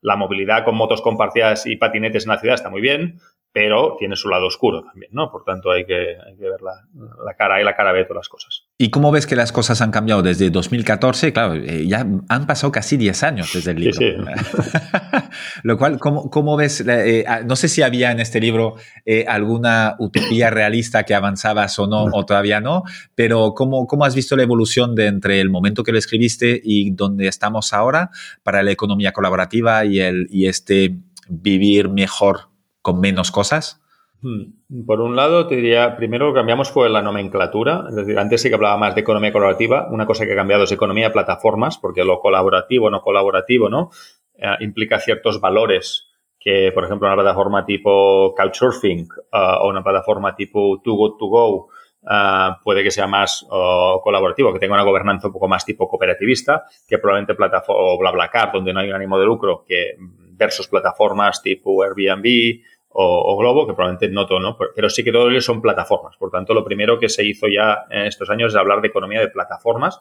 [0.00, 3.18] la movilidad con motos compartidas y patinetes en la ciudad está muy bien,
[3.52, 5.30] pero tiene su lado oscuro también, ¿no?
[5.30, 6.86] Por tanto, hay que, hay que ver la,
[7.24, 8.66] la, cara y la cara de todas las cosas.
[8.76, 11.32] ¿Y cómo ves que las cosas han cambiado desde 2014?
[11.32, 13.94] Claro, eh, ya han pasado casi 10 años desde el libro.
[13.98, 14.70] Sí, sí.
[15.62, 16.84] Lo cual, ¿cómo, cómo ves?
[16.86, 18.74] Eh, ah, no sé si había en este libro
[19.06, 22.82] eh, alguna utopía realista que avanzabas o no, o todavía no,
[23.14, 26.90] pero ¿cómo, ¿cómo has visto la evolución de entre el momento que lo escribiste y
[26.90, 28.10] donde estamos ahora
[28.42, 32.47] para la economía colaborativa y, el, y este vivir mejor
[32.88, 33.82] con menos cosas?
[34.22, 34.84] Hmm.
[34.86, 38.40] Por un lado, te diría, primero lo que cambiamos fue la nomenclatura, es decir, antes
[38.40, 41.12] sí que hablaba más de economía colaborativa, una cosa que ha cambiado es economía de
[41.12, 43.90] plataformas, porque lo colaborativo, no colaborativo, ¿no?
[44.34, 46.06] Eh, implica ciertos valores
[46.40, 51.26] que, por ejemplo, una plataforma tipo Couchsurfing uh, o una plataforma tipo Too Good To
[51.26, 51.68] Go
[52.02, 55.88] uh, puede que sea más uh, colaborativo, que tenga una gobernanza un poco más tipo
[55.88, 59.96] cooperativista, que probablemente plataforma o BlaBlaCar, donde no hay un ánimo de lucro, que
[60.38, 64.56] versus plataformas tipo Airbnb o, o, Globo, que probablemente no todo, ¿no?
[64.74, 66.16] Pero sí que todos ellos son plataformas.
[66.16, 69.20] Por tanto, lo primero que se hizo ya en estos años es hablar de economía
[69.20, 70.00] de plataformas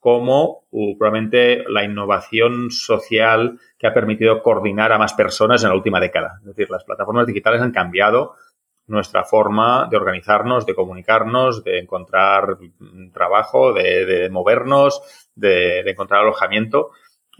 [0.00, 5.74] como uh, probablemente la innovación social que ha permitido coordinar a más personas en la
[5.74, 6.38] última década.
[6.40, 8.34] Es decir, las plataformas digitales han cambiado
[8.86, 12.56] nuestra forma de organizarnos, de comunicarnos, de encontrar
[13.12, 16.90] trabajo, de, de movernos, de encontrar alojamiento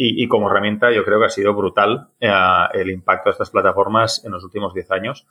[0.02, 2.32] y, como herramienta yo creo que ha sido brutal eh,
[2.72, 5.26] el impacto de estas plataformas en los últimos 10 años.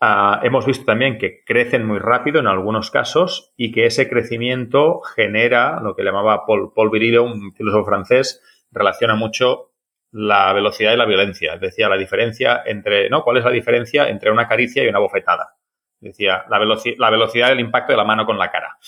[0.00, 5.02] Uh, hemos visto también que crecen muy rápido en algunos casos y que ese crecimiento
[5.14, 9.72] genera lo que llamaba Paul, Paul Virilio, un filósofo francés, relaciona mucho
[10.10, 11.58] la velocidad y la violencia.
[11.58, 13.22] Decía la diferencia entre, ¿no?
[13.22, 15.56] ¿Cuál es la diferencia entre una caricia y una bofetada?
[16.00, 18.78] Decía, la, veloci la velocidad del impacto de la mano con la cara.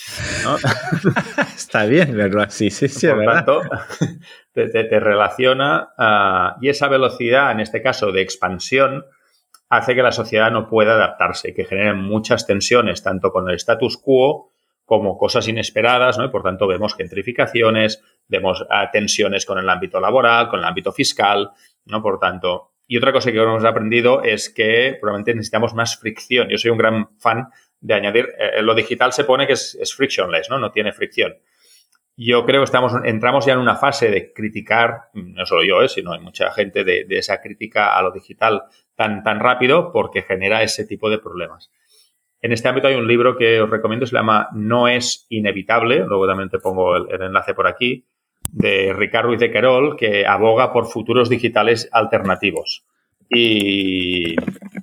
[0.44, 0.56] ¿no?
[1.54, 3.06] Está bien verlo así, sí, sí.
[3.06, 3.60] Por tanto,
[4.52, 9.04] te, te, te relaciona uh, y esa velocidad, en este caso de expansión,
[9.68, 13.98] hace que la sociedad no pueda adaptarse, que generen muchas tensiones, tanto con el status
[13.98, 14.50] quo
[14.86, 16.24] como cosas inesperadas, ¿no?
[16.24, 20.92] Y por tanto vemos gentrificaciones, vemos uh, tensiones con el ámbito laboral, con el ámbito
[20.92, 21.50] fiscal,
[21.84, 22.02] ¿no?
[22.02, 26.48] Por tanto, y otra cosa que hemos aprendido es que probablemente necesitamos más fricción.
[26.48, 27.48] Yo soy un gran fan
[27.80, 30.58] de añadir, eh, lo digital se pone que es, es, frictionless, ¿no?
[30.58, 31.34] No tiene fricción.
[32.16, 35.88] Yo creo que estamos, entramos ya en una fase de criticar, no solo yo, eh,
[35.88, 38.64] sino hay mucha gente de, esa crítica a lo digital
[38.94, 41.72] tan, tan rápido porque genera ese tipo de problemas.
[42.40, 46.26] En este ámbito hay un libro que os recomiendo, se llama No es inevitable, luego
[46.26, 48.06] también te pongo el enlace por aquí,
[48.52, 52.84] de Ricardo Ruiz de Querol, que aboga por futuros digitales alternativos.
[53.28, 54.36] Y,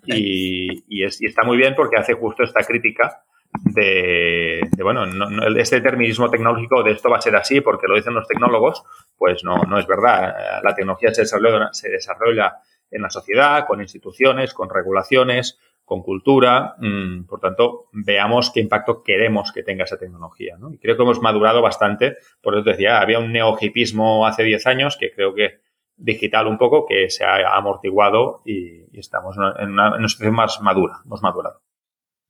[0.06, 3.22] y, y, es, y, está muy bien porque hace justo esta crítica
[3.64, 7.88] de, de bueno, no, no, este determinismo tecnológico de esto va a ser así porque
[7.88, 8.84] lo dicen los tecnólogos,
[9.18, 10.62] pues no, no es verdad.
[10.64, 12.58] La tecnología se desarrolla, se desarrolla
[12.90, 15.60] en la sociedad, con instituciones, con regulaciones,
[15.90, 16.76] con cultura.
[16.78, 20.56] Mmm, por tanto, veamos qué impacto queremos que tenga esa tecnología.
[20.58, 20.72] ¿no?
[20.72, 22.18] Y creo que hemos madurado bastante.
[22.42, 25.60] Por eso decía, había un neohipismo hace 10 años que creo que
[25.98, 30.36] digital un poco, que se ha amortiguado y, y estamos en una, en una, situación
[30.36, 31.62] más madura, hemos madurado.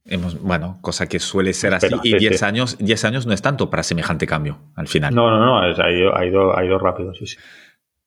[0.06, 1.88] Hemos, bueno, cosa que suele ser así.
[1.88, 5.14] Pero, y 10 sí, años, 10 años no es tanto para semejante cambio al final.
[5.14, 7.38] No, no, no, es, ha, ido, ha, ido, ha ido rápido, sí, sí.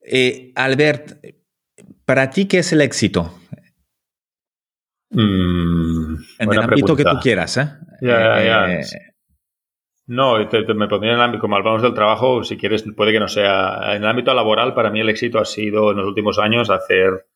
[0.00, 1.24] Eh, Albert,
[2.04, 3.32] ¿para ti qué es el éxito?
[5.12, 6.96] Mm, en el ámbito pregunta.
[6.96, 7.68] que tú quieras, ¿eh?
[8.00, 8.80] Ya, ya, ya.
[8.80, 8.84] Eh,
[10.06, 13.12] no, te, te, me pondría en el ámbito, como hablamos del trabajo, si quieres, puede
[13.12, 13.94] que no sea.
[13.94, 17.26] En el ámbito laboral, para mí el éxito ha sido en los últimos años hacer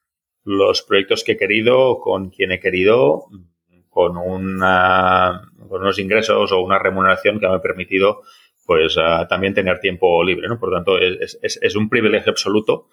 [0.42, 3.26] los proyectos que he querido, con quien he querido,
[3.88, 8.22] con, una, con unos ingresos o una remuneración que me ha permitido
[8.66, 10.58] pues uh, también tener tiempo libre, ¿no?
[10.58, 12.88] Por lo tanto, es, es, es un privilegio absoluto.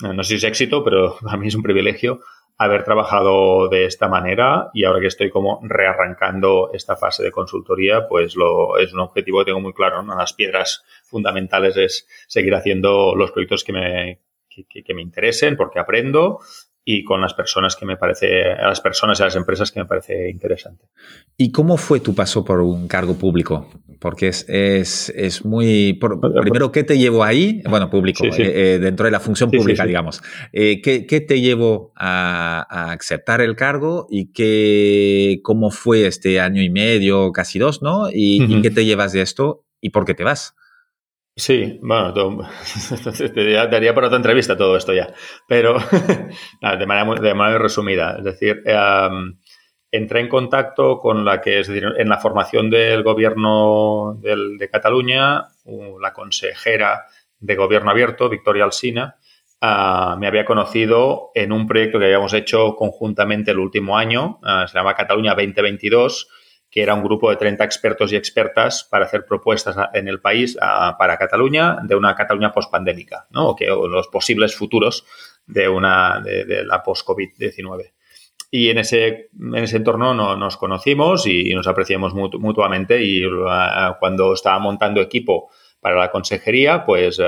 [0.00, 2.20] No sé si es éxito, pero a mí es un privilegio
[2.60, 8.06] haber trabajado de esta manera y ahora que estoy como rearrancando esta fase de consultoría,
[8.06, 10.02] pues lo, es un objetivo que tengo muy claro.
[10.02, 10.14] ¿no?
[10.14, 15.78] Las piedras fundamentales es seguir haciendo los proyectos que me, que, que me interesen porque
[15.78, 16.40] aprendo
[16.84, 19.80] y con las personas que me parece, a las personas y a las empresas que
[19.80, 20.86] me parece interesante.
[21.36, 23.68] ¿Y cómo fue tu paso por un cargo público?
[23.98, 25.98] Porque es, es, es muy...
[26.40, 27.62] primero, ¿qué te llevó ahí?
[27.68, 30.22] Bueno, público, eh, eh, dentro de la función pública, digamos.
[30.52, 36.40] Eh, ¿qué, ¿qué, te llevó a, a, aceptar el cargo y qué, cómo fue este
[36.40, 38.08] año y medio, casi dos, ¿no?
[38.10, 40.54] ¿Y, ¿y qué te llevas de esto y por qué te vas?
[41.40, 42.12] Sí, bueno,
[43.34, 45.10] te daría por otra entrevista todo esto ya,
[45.48, 45.78] pero
[46.60, 48.16] de, manera muy, de manera resumida.
[48.18, 48.62] Es decir,
[49.90, 55.46] entré en contacto con la que, es decir, en la formación del gobierno de Cataluña,
[55.98, 57.06] la consejera
[57.38, 59.16] de gobierno abierto, Victoria Alsina,
[59.62, 64.66] ah, me había conocido en un proyecto que habíamos hecho conjuntamente el último año, ah,
[64.68, 66.28] se llama Cataluña 2022
[66.70, 70.56] que era un grupo de 30 expertos y expertas para hacer propuestas en el país
[70.98, 73.50] para Cataluña de una Cataluña pospandémica, ¿no?
[73.50, 75.04] O los posibles futuros
[75.46, 77.92] de una de, la post-COVID-19.
[78.52, 83.22] Y en ese, en ese entorno no, nos conocimos y nos apreciamos mutuamente y
[83.98, 85.50] cuando estaba montando equipo
[85.80, 87.20] para la consejería, pues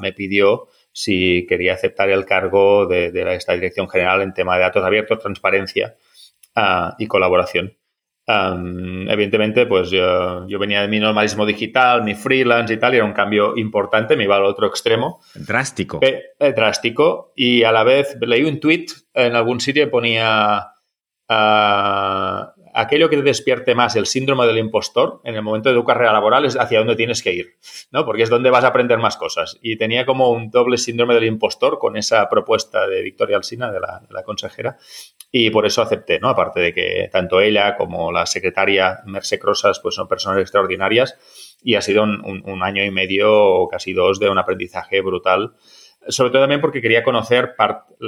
[0.00, 4.84] me pidió si quería aceptar el cargo de, esta dirección general en tema de datos
[4.84, 5.96] abiertos, transparencia
[6.98, 7.78] y colaboración
[8.28, 13.12] evidentemente, pues yo, venía de mi normalismo digital, mi freelance y tal, y era un
[13.12, 15.20] cambio importante, me iba al otro extremo.
[15.34, 16.00] Drástico.
[16.02, 17.32] Eh, drástico.
[17.34, 20.72] Y a la vez leí un tweet en algún sitio que ponía
[21.28, 25.84] ah, aquello que te despierte más el síndrome del impostor en el momento de tu
[25.84, 27.56] carrera laboral es hacia dónde tienes que ir,
[27.90, 28.04] ¿no?
[28.04, 29.58] Porque es donde vas a aprender más cosas.
[29.62, 33.80] Y tenía como un doble síndrome del impostor con esa propuesta de Victoria Alsina, de
[33.80, 34.76] la, consejera,
[35.32, 36.28] y por eso acepté, ¿no?
[36.28, 41.16] Aparte de que tanto ella como la secretaria Merce Crosas pues son personas extraordinarias
[41.60, 45.54] y ha sido un, año y medio o casi dos de un aprendizaje brutal
[46.06, 47.54] sobre todo también porque quería conocer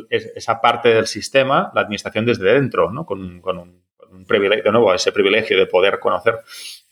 [0.08, 3.04] esa parte del sistema, la administración desde dentro, ¿no?
[3.04, 3.42] con, un,
[4.30, 6.38] privilegio, de nuevo, ese privilegio de poder conocer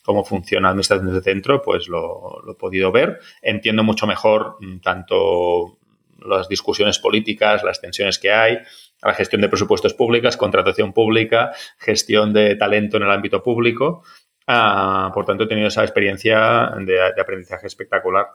[0.02, 3.20] cómo funciona la administración desde dentro, pues lo, lo, he podido ver.
[3.40, 5.78] Entiendo mucho mejor mm, tanto
[6.18, 8.58] las discusiones políticas, las tensiones que hay,
[9.02, 14.02] la gestión de presupuestos públicos, contratación pública, gestión de talento en el ámbito público.
[14.46, 18.26] Ah, por tanto, he tenido esa experiencia de, aprendizaje espectacular.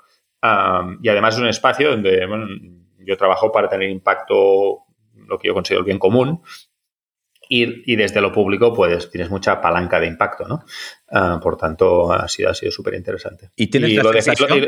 [0.42, 2.26] Ah, y además es un espacio donde
[3.00, 4.84] yo trabajo para tener impacto,
[5.28, 6.42] lo que yo considero el bien común,
[7.50, 10.64] y, desde lo público, pues tienes mucha palanca de impacto, ¿no?
[11.12, 13.52] Ah, por tanto, ha sido, ha sido súper interesante.
[13.56, 14.12] ¿Y, y, lo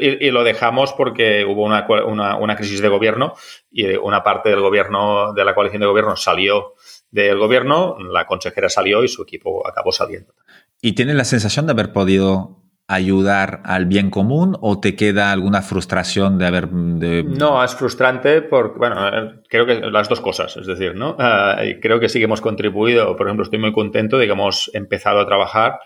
[0.01, 3.33] y, lo dejamos porque hubo una, una, una, crisis de gobierno
[3.71, 6.75] y una parte del gobierno, de la coalición de gobierno salió
[7.11, 10.33] del gobierno, la consejera salió y su equipo acabó saliendo.
[10.81, 15.61] ¿Y tienes la sensación de haber podido ayudar al bien común o te queda alguna
[15.61, 16.71] frustración de haber...
[16.71, 21.15] No, es frustrante porque, bueno, eh, creo que las dos cosas, es decir, ¿no?
[21.25, 24.69] Ah, creo que sí que hemos contribuido, por ejemplo, estoy muy contento de que hemos
[24.73, 25.79] empezado a trabajar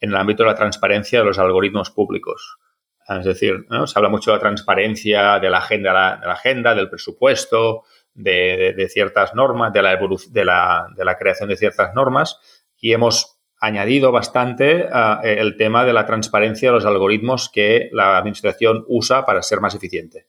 [0.00, 2.58] en el ámbito de la transparencia de los algoritmos públicos.
[3.08, 3.86] Es decir, ¿no?
[3.86, 7.82] se habla mucho de la transparencia de la agenda, de la agenda del presupuesto,
[8.14, 10.44] de, ciertas normas, de la, de,
[10.96, 12.38] de la creación de ciertas normas
[12.80, 13.33] y hemos
[13.64, 19.24] añadido bastante uh, el tema de la transparencia de los algoritmos que la administración usa
[19.24, 20.26] para ser más eficiente.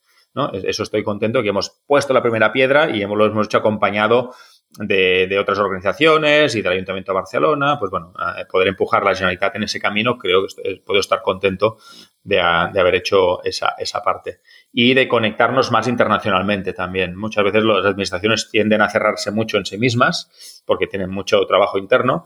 [0.51, 4.33] Eso estoy contento que hemos puesto la primera piedra y hemos, lo hemos hecho acompañado
[4.77, 7.79] de, otras organizaciones y del Ayuntamiento de Barcelona.
[7.79, 11.21] Pues bueno, uh, poder empujar la Generalitat en ese camino, creo que estoy, puedo estar
[11.21, 11.77] contento
[12.21, 14.41] de, uh, de haber hecho esa, esa, parte.
[14.73, 17.15] Y de conectarnos más internacionalmente también.
[17.15, 21.77] Muchas veces las administraciones tienden a cerrarse mucho en sí mismas porque tienen mucho trabajo
[21.77, 22.25] interno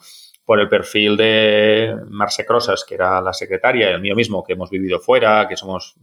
[0.50, 4.54] por el perfil de Marce Crosas, que era la secretaria, y el mío mismo, que
[4.54, 5.96] hemos vivido fuera, que somos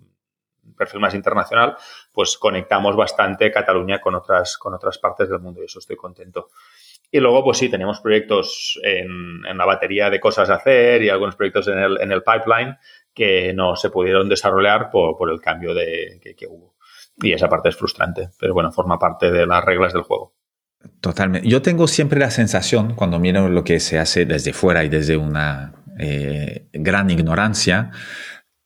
[0.63, 1.77] un perfil más internacional,
[2.13, 6.51] pues conectamos bastante Cataluña con otras, con otras partes del mundo y eso estoy contento.
[7.11, 11.35] Y luego, pues sí, teníamos proyectos en, la batería de cosas a hacer y algunos
[11.35, 12.79] proyectos en el, en el pipeline
[13.13, 16.77] que no se pudieron desarrollar por, el cambio de, que hubo.
[17.17, 20.36] Y esa parte es frustrante, pero bueno, forma parte de las reglas del juego.
[21.01, 21.49] Totalmente.
[21.49, 25.17] Yo tengo siempre la sensación, cuando miro lo que se hace desde fuera y desde
[25.17, 27.91] una eh, gran ignorancia,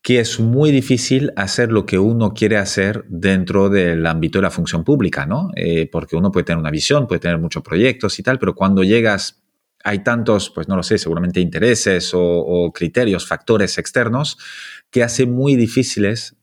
[0.03, 4.51] que es muy difícil hacer lo que uno quiere hacer dentro del ámbito de la
[4.51, 5.51] función pública, ¿no?
[5.57, 8.83] Eh, porque uno puede tener una visión, puede tener muchos proyectos y tal, pero cuando
[8.83, 9.43] llegas,
[9.85, 14.39] hay tantos, pues no lo sé, seguramente intereses o, o criterios, factores externos,
[14.91, 16.37] que hace muy difíciles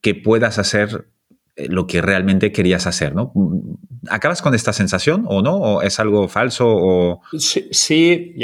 [0.00, 1.08] que puedas hacer
[1.56, 3.32] lo que realmente querías hacer, ¿no?
[4.10, 5.56] ¿Acabas con esta sensación o no?
[5.56, 6.66] ¿O es algo falso?
[6.68, 7.20] O...
[7.38, 8.34] Sí, sí,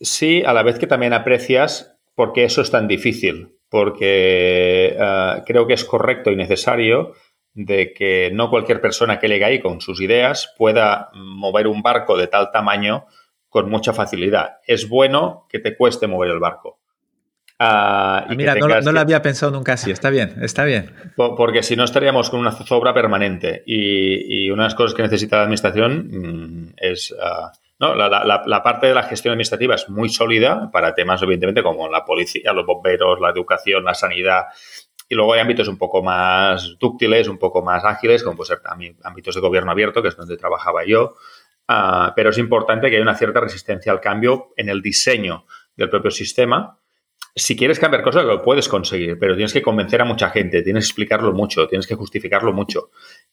[0.00, 5.44] sí, a la vez que también aprecias por qué eso es tan difícil, porque uh,
[5.44, 7.12] creo que es correcto y necesario
[7.52, 12.16] de que no cualquier persona que llegue ahí con sus ideas pueda mover un barco
[12.16, 13.06] de tal tamaño
[13.48, 14.58] con mucha facilidad.
[14.66, 16.75] Es bueno que te cueste mover el barco.
[17.58, 19.90] Ah, y mira, no, lo había pensado nunca así.
[19.90, 20.94] Está bien, está bien.
[21.16, 23.62] Porque si no estaríamos con una zozobra permanente.
[23.66, 27.14] Y, una de las cosas que necesita la administración mm, es.
[27.20, 31.90] Ah, no, la, parte de la gestión administrativa es muy sólida para temas, evidentemente, como
[31.90, 34.44] la policía, los bomberos, la educación, la sanidad.
[35.08, 38.60] Y luego hay ámbitos un poco más dúctiles, un poco más ágiles, como puede ser
[39.02, 41.16] ámbitos de gobierno abierto, que es donde trabajaba yo.
[41.68, 45.44] Ah, pero es importante que haya una cierta resistencia al cambio en el diseño
[45.76, 46.78] del propio sistema
[47.38, 50.84] si quieres cambiar cosas, lo puedes conseguir, pero tienes que convencer a mucha gente, tienes
[50.84, 52.90] que explicarlo mucho, tienes que justificarlo mucho.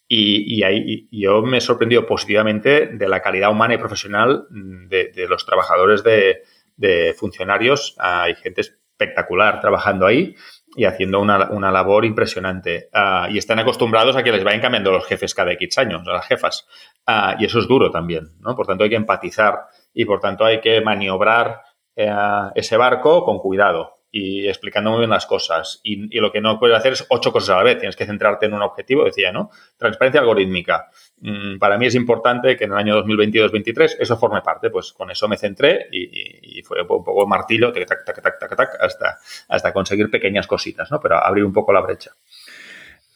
[0.10, 5.46] Y, ahí yo me he sorprendido positivamente de la calidad humana y profesional de, los
[5.46, 7.96] trabajadores de, funcionarios.
[7.98, 10.36] Hay gente espectacular trabajando ahí
[10.76, 12.90] y haciendo una, labor impresionante.
[12.92, 16.12] Ah, y están acostumbrados a que les vayan cambiando los jefes cada X años, a
[16.12, 16.68] las jefas.
[17.08, 18.54] Ah, y eso es duro también, ¿no?
[18.54, 19.62] Por tanto, hay que empatizar
[19.94, 21.62] y por tanto hay que maniobrar
[21.96, 25.80] ese barco con cuidado y explicando muy bien las cosas.
[25.84, 27.80] Y, lo que no puedes hacer es ocho cosas a la vez.
[27.80, 29.50] Tienes que centrarte en un objetivo, decía, ¿no?
[29.76, 30.88] Transparencia algorítmica.
[31.22, 34.70] Mm, para mí es importante que en el año 2022-2023 eso forme parte.
[34.70, 38.70] Pues con eso me centré y, fue un poco martillo, tac, tac, tac, tac, tac,
[38.80, 39.18] hasta,
[39.50, 41.00] hasta conseguir pequeñas cositas, ¿no?
[41.00, 42.12] Pero abrir un poco la brecha.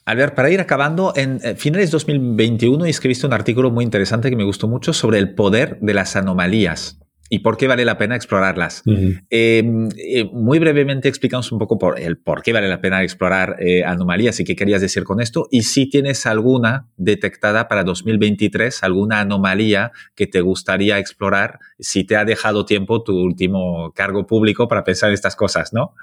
[0.06, 4.36] Albert, para ir acabando, en eh, finales de 2021 escribiste un artículo muy interesante que
[4.36, 8.16] me gustó mucho sobre el poder de las anomalías y por qué vale la pena
[8.16, 8.84] explorarlas.
[9.30, 13.58] Em, eh, muy brevemente explicamos un poco por el por qué vale la pena explorar
[13.60, 15.48] eh, anomalías y qué querías decir con esto.
[15.52, 22.16] Y si tienes alguna detectada para 2023, alguna anomalía que te gustaría explorar, si te
[22.16, 25.94] ha dejado tiempo tu último cargo público para pensar en estas cosas, ¿no?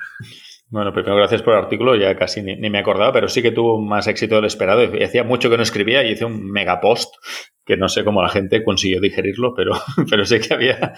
[0.75, 3.81] Bueno, primero gracias por el artículo, ya casi ni, me acordaba, pero sí que tuvo
[3.81, 4.83] más éxito del esperado.
[5.05, 7.15] Hacía mucho que no escribía y hice un mega post
[7.65, 9.71] que no sé cómo la gente consiguió digerirlo, pero,
[10.11, 10.95] pero sé que había...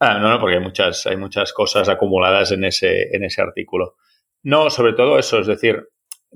[0.00, 3.94] Ah, no, no, porque hay muchas, hay muchas cosas acumuladas en ese, en ese artículo.
[4.42, 5.80] No, sobre todo eso, es decir,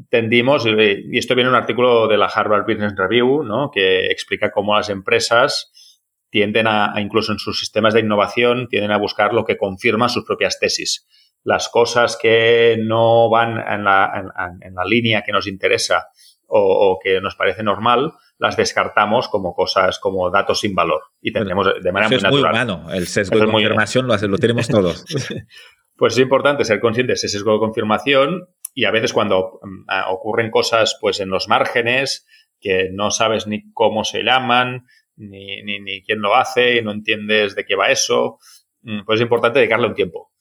[0.09, 3.73] tendimos, y esto viene en un artículo de la Harvard Business Review, ¿no?
[3.73, 5.99] que explica cómo las empresas
[6.31, 10.25] tienden a, incluso en sus sistemas de innovación, tienden a buscar lo que confirma sus
[10.25, 11.09] propias tesis
[11.45, 14.25] las cosas que no van en la,
[14.61, 16.09] en, la línea que nos interesa
[16.55, 21.01] o, que nos parece normal, las descartamos como cosas, como datos sin valor.
[21.23, 22.43] Y tendremos de manera muy natural.
[22.43, 22.93] Muy humano.
[22.93, 25.05] El sesgo de confirmación lo, lo tenemos todos.
[25.97, 30.11] pues es importante ser conscientes de ese sesgo de confirmación y a veces cuando mm,
[30.11, 32.27] ocurren cosas pues en los márgenes
[32.61, 34.85] que no sabes ni cómo se llaman,
[35.17, 38.39] ni, ni, ni quién lo hace, y no entiendes de qué va eso,
[38.83, 40.32] mm, pues es importante dedicarle un tiempo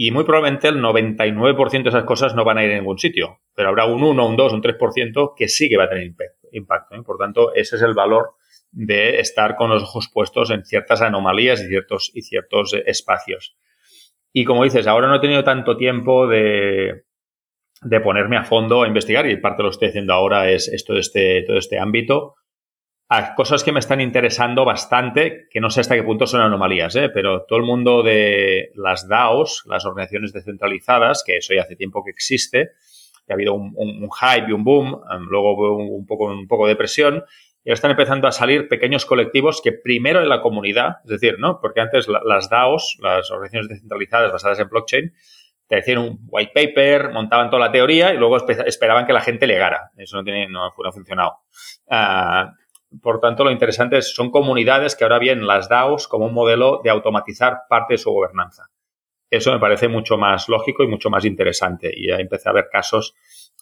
[0.00, 3.40] y muy probablemente el 99% de esas cosas no van a ir a ningún sitio,
[3.52, 6.14] pero habrá un 1, un 2, un 3% que sí que va a tener
[6.52, 6.94] impacto.
[6.94, 7.02] ¿eh?
[7.02, 8.36] Por tanto, ese es el valor
[8.70, 13.56] de estar con los ojos puestos en ciertas anomalías y ciertos, y ciertos espacios.
[14.32, 17.02] Y como dices, ahora no he tenido tanto tiempo de,
[17.82, 20.68] de ponerme a fondo a investigar y parte de lo que estoy haciendo ahora es
[20.68, 22.36] este, todo este ámbito
[23.36, 27.08] cosas que me están interesando bastante, que no sé hasta qué punto son anomalías, ¿eh?
[27.08, 32.04] pero todo el mundo de las DAOs, las organizaciones descentralizadas, que eso ya hace tiempo
[32.04, 32.72] que existe,
[33.26, 36.76] que ha habido un, hype y un boom, em, luego un, poco, un poco de
[36.76, 37.24] presión,
[37.64, 41.36] y ahora están empezando a salir pequeños colectivos que primero en la comunidad, es decir,
[41.38, 41.60] ¿no?
[41.60, 45.12] Porque antes las DAOs, las organizaciones descentralizadas basadas en blockchain,
[45.66, 49.46] te decían un white paper, montaban toda la teoría y luego esperaban que la gente
[49.46, 49.90] legara.
[49.98, 51.40] Eso no, tiene, no, ha funcionado.
[51.90, 52.54] Ah,
[53.02, 56.80] por tanto, lo interesante es, son comunidades que ahora vienen las DAOs como un modelo
[56.82, 58.64] de automatizar parte de su gobernanza.
[59.30, 61.90] Eso me parece mucho más lógico y mucho más interesante.
[61.94, 63.14] Y ya empecé a ver casos.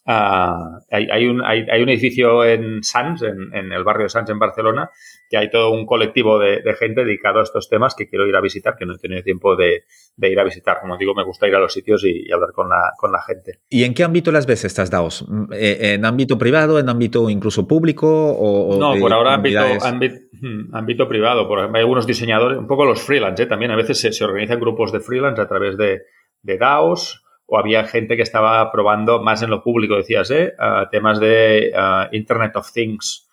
[0.05, 4.09] Uh, hay, hay, un, hay, hay, un edificio en Sants, en, en, el barrio de
[4.09, 4.91] Sants, en Barcelona,
[5.29, 8.37] que hay todo un colectivo de, de, gente dedicado a estos temas que quiero ir
[8.37, 9.85] a visitar, que no he tenido tiempo de,
[10.17, 10.79] de ir a visitar.
[10.81, 13.21] Como digo, me gusta ir a los sitios y, y, hablar con la, con la
[13.23, 13.61] gente.
[13.69, 15.27] ¿Y en qué ámbito las ves estas DAOs?
[15.53, 18.07] Eh, ¿En ámbito privado, en ámbito incluso público?
[18.09, 21.49] O, no, por ahora ámbito, ámbito, hmm, ámbito, privado.
[21.49, 23.47] Por ejemplo, hay algunos diseñadores, un poco los freelance, ¿eh?
[23.47, 26.03] también a veces se, se organizan grupos de freelance a través de,
[26.43, 30.53] de DAOs o había gente que estaba probando más en lo público, decías, ¿eh?
[30.91, 31.73] temas de
[32.11, 33.26] Internet of Things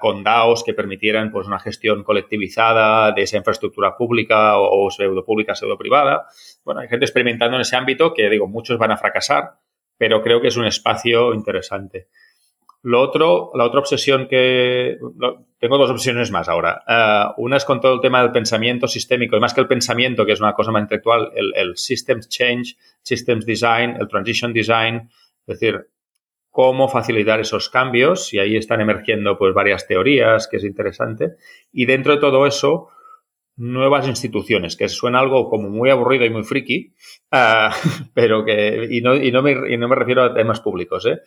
[0.00, 5.54] con DAOs que permitieran pues, una gestión colectivizada de esa infraestructura pública o, pseudo pública,
[5.54, 6.26] pseudo privada.
[6.64, 9.54] Bueno, hay gente experimentando en ese ámbito que, digo, muchos van a fracasar,
[9.96, 12.08] pero creo que es un espacio interesante.
[12.82, 14.98] Lo otro, la otra obsesión que...
[15.58, 16.82] tengo dos obsesiones más ahora.
[16.86, 20.26] Uh, una es con todo el tema del pensamiento sistémico, y más que el pensamiento,
[20.26, 25.08] que es una cosa más intelectual, el, el systems change, systems design, el transition design.
[25.46, 25.88] Es decir,
[26.54, 31.32] cómo facilitar esos cambios y ahí están emergiendo pues varias teorías que es interesante
[31.72, 32.90] y dentro de todo eso
[33.56, 36.94] nuevas instituciones, que suena algo como muy aburrido y muy friki,
[37.32, 37.74] ah,
[38.14, 41.22] pero que, y no, y, no me, y no me refiero a temas públicos, ¿eh?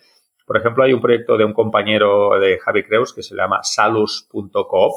[0.46, 4.92] Por ejemplo, hay un proyecto de un compañero de Javi Creus que se llama salus.coop,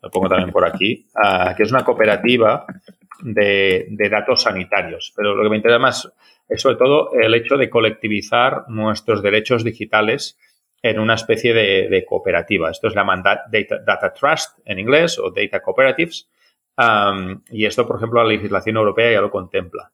[0.00, 2.66] lo pongo también por aquí, ah, que es una cooperativa
[3.22, 5.12] de, datos sanitarios.
[5.16, 6.12] Pero lo que me interesa más
[6.48, 10.38] es sobre todo el hecho de colectivizar nuestros derechos digitales
[10.82, 12.70] en una especie de, cooperativa.
[12.70, 13.44] Esto es la data,
[13.86, 16.28] data, Trust en inglés o Data Cooperatives.
[17.50, 19.92] y esto, por ejemplo, la legislación europea ya lo contempla.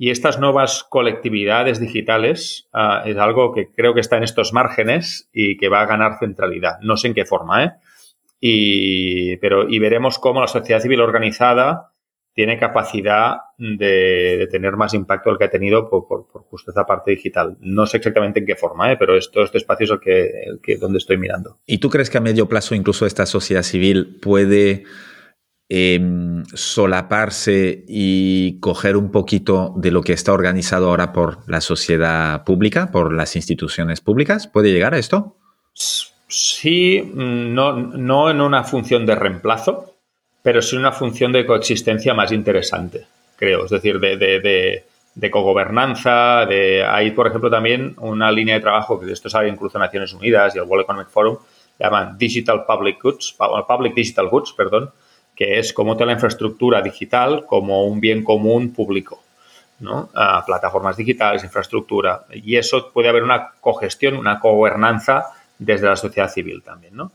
[0.00, 5.28] Y estas nuevas colectividades digitales uh, es algo que creo que está en estos márgenes
[5.32, 6.78] y que va a ganar centralidad.
[6.82, 7.72] No sé en qué forma, ¿eh?
[9.40, 11.87] Pero, y veremos cómo la sociedad civil organizada
[12.38, 17.56] tiene capacidad de, tener más impacto del que ha tenido por, justo esta parte digital.
[17.58, 18.96] No sé exactamente en qué forma, ¿eh?
[18.96, 21.58] pero esto, este espacio es el que, el que, donde estoy mirando.
[21.66, 24.84] ¿Y tú crees que a medio plazo incluso esta sociedad civil puede
[25.68, 32.44] em, solaparse y coger un poquito de lo que está organizado ahora por la sociedad
[32.44, 34.46] pública, por las instituciones públicas?
[34.46, 35.38] ¿Puede llegar a esto?
[35.74, 39.87] Sí, mm, no, no en una función de reemplazo,
[40.48, 43.66] pero sí una función de coexistencia más interesante, creo.
[43.66, 44.82] Es decir, de, de,
[45.14, 46.82] de, cogobernanza, de...
[46.82, 50.58] Hay, por ejemplo, también una línea de trabajo que esto sale incluso Naciones Unidas y
[50.58, 51.36] el World Economic Forum,
[51.78, 53.36] llaman Digital Public Goods,
[53.68, 54.90] Public Digital Goods, perdón,
[55.36, 59.22] que es como toda la infraestructura digital como un bien común público.
[59.80, 60.08] ¿no?
[60.46, 62.24] Plataformas digitales, infraestructura.
[62.32, 65.26] Y eso puede haber una cogestión, una cogobernanza
[65.58, 67.12] desde la sociedad civil también, ¿no?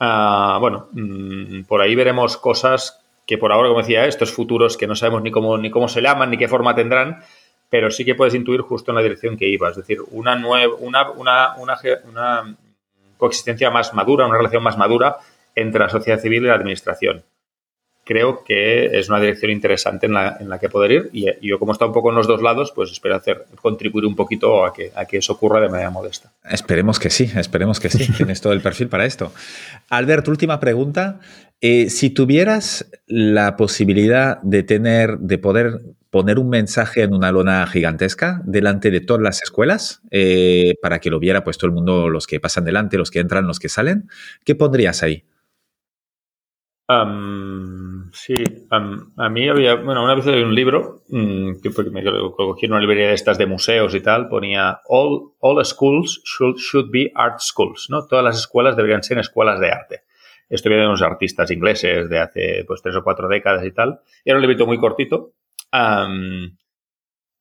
[0.00, 4.86] Ah, bueno, mm, por ahí veremos cosas que por ahora, como decía, estos futuros que
[4.86, 7.22] no sabemos ni cómo, ni cómo se llaman ni qué forma tendrán,
[7.70, 9.70] pero sí que puedes intuir justo en la dirección que iba.
[9.70, 12.56] Es decir, una, nueva, una, una, una,
[13.16, 15.16] coexistencia más madura, una relación más madura
[15.54, 17.24] entre la sociedad civil y la administración
[18.04, 21.58] creo que es una dirección interesante en la, en la que poder ir y, yo
[21.58, 24.72] como está un poco en los dos lados, pues espero hacer contribuir un poquito a
[24.72, 26.32] que, a que eso ocurra de manera modesta.
[26.48, 28.12] Esperemos que sí, esperemos que sí.
[28.16, 29.32] Tienes todo el perfil para esto.
[29.88, 31.20] Albert, última pregunta.
[31.60, 35.80] Eh, si tuvieras la posibilidad de tener, de poder
[36.10, 41.10] poner un mensaje en una lona gigantesca delante de todas las escuelas eh, para que
[41.10, 43.68] lo viera pues todo el mundo, los que pasan delante, los que entran, los que
[43.68, 44.08] salen,
[44.44, 45.24] ¿qué pondrías ahí?
[48.14, 48.34] Sí,
[48.70, 52.80] a mí había, bueno, una vez leí un libro mm, que me cogí en una
[52.80, 57.40] librería de estas de museos y tal, ponía all, all schools should, should be art
[57.40, 58.06] schools, ¿no?
[58.06, 60.02] Todas las escuelas deberían ser escuelas de arte.
[60.48, 64.00] Esto viene de unos artistas ingleses de hace pues tres o cuatro décadas y tal.
[64.24, 65.32] Era un librito muy cortito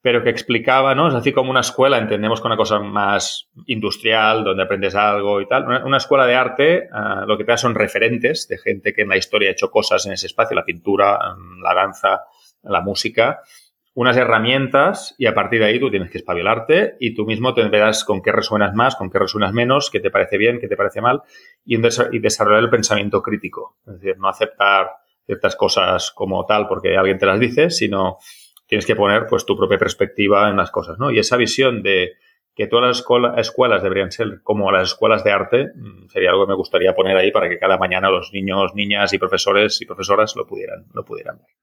[0.04, 1.08] pero que explicaba, ¿no?
[1.08, 5.48] Es así como una escuela, entendemos con una cosa más industrial, donde aprendes algo y
[5.48, 5.64] tal.
[5.86, 9.08] Una, escuela de arte, ah, lo que te da son referentes de gente que en
[9.08, 12.24] la historia ha hecho cosas en ese espacio, la pintura, mm, la danza,
[12.64, 13.44] la música,
[13.94, 17.64] unas herramientas y a partir de ahí tú tienes que espabilarte y tú mismo te
[17.70, 20.76] verás con qué resuenas más, con qué resuenas menos, qué te parece bien, qué te
[20.76, 21.22] parece mal
[21.64, 23.78] y, y desarrollar el pensamiento crítico.
[23.88, 24.90] Es decir, no aceptar
[25.26, 28.18] ciertas cosas como tal porque alguien te las dice, sino
[28.74, 31.12] tienes que poner pues tu propia perspectiva en las cosas, ¿no?
[31.12, 32.14] Y esa visión de
[32.56, 36.54] que todas las escuelas deberían ser como las escuelas de arte mm, sería algo que
[36.54, 40.36] me gustaría poner ahí para que cada mañana los niños, niñas y profesores y profesoras
[40.36, 41.63] lo pudieran, lo pudieran ver.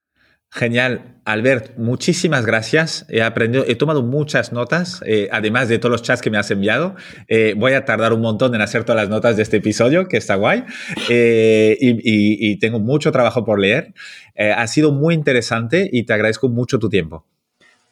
[0.52, 1.20] Genial.
[1.24, 3.06] Albert, muchísimas gracias.
[3.08, 6.50] He aprendido, he tomado muchas notas, eh, además de todos los chats que me has
[6.50, 6.96] enviado.
[7.28, 10.16] Eh, voy a tardar un montón en hacer todas las notas de este episodio, que
[10.16, 10.64] está guay.
[11.08, 13.94] Eh, y, tengo mucho trabajo por leer.
[14.36, 17.24] ha sido muy interesante y te agradezco mucho tu tiempo.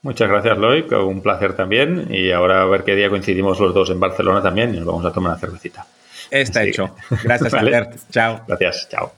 [0.03, 0.91] Muchas gracias, Loic.
[0.93, 2.09] Un placer también.
[2.11, 5.05] Y ahora a ver qué día coincidimos los dos en Barcelona también y nos vamos
[5.05, 5.87] a tomar una cervecita.
[6.31, 6.95] Está hecho.
[7.25, 7.97] Gracias, Albert.
[8.11, 8.43] Chao.
[8.47, 8.89] Gracias.
[8.91, 9.18] Chao.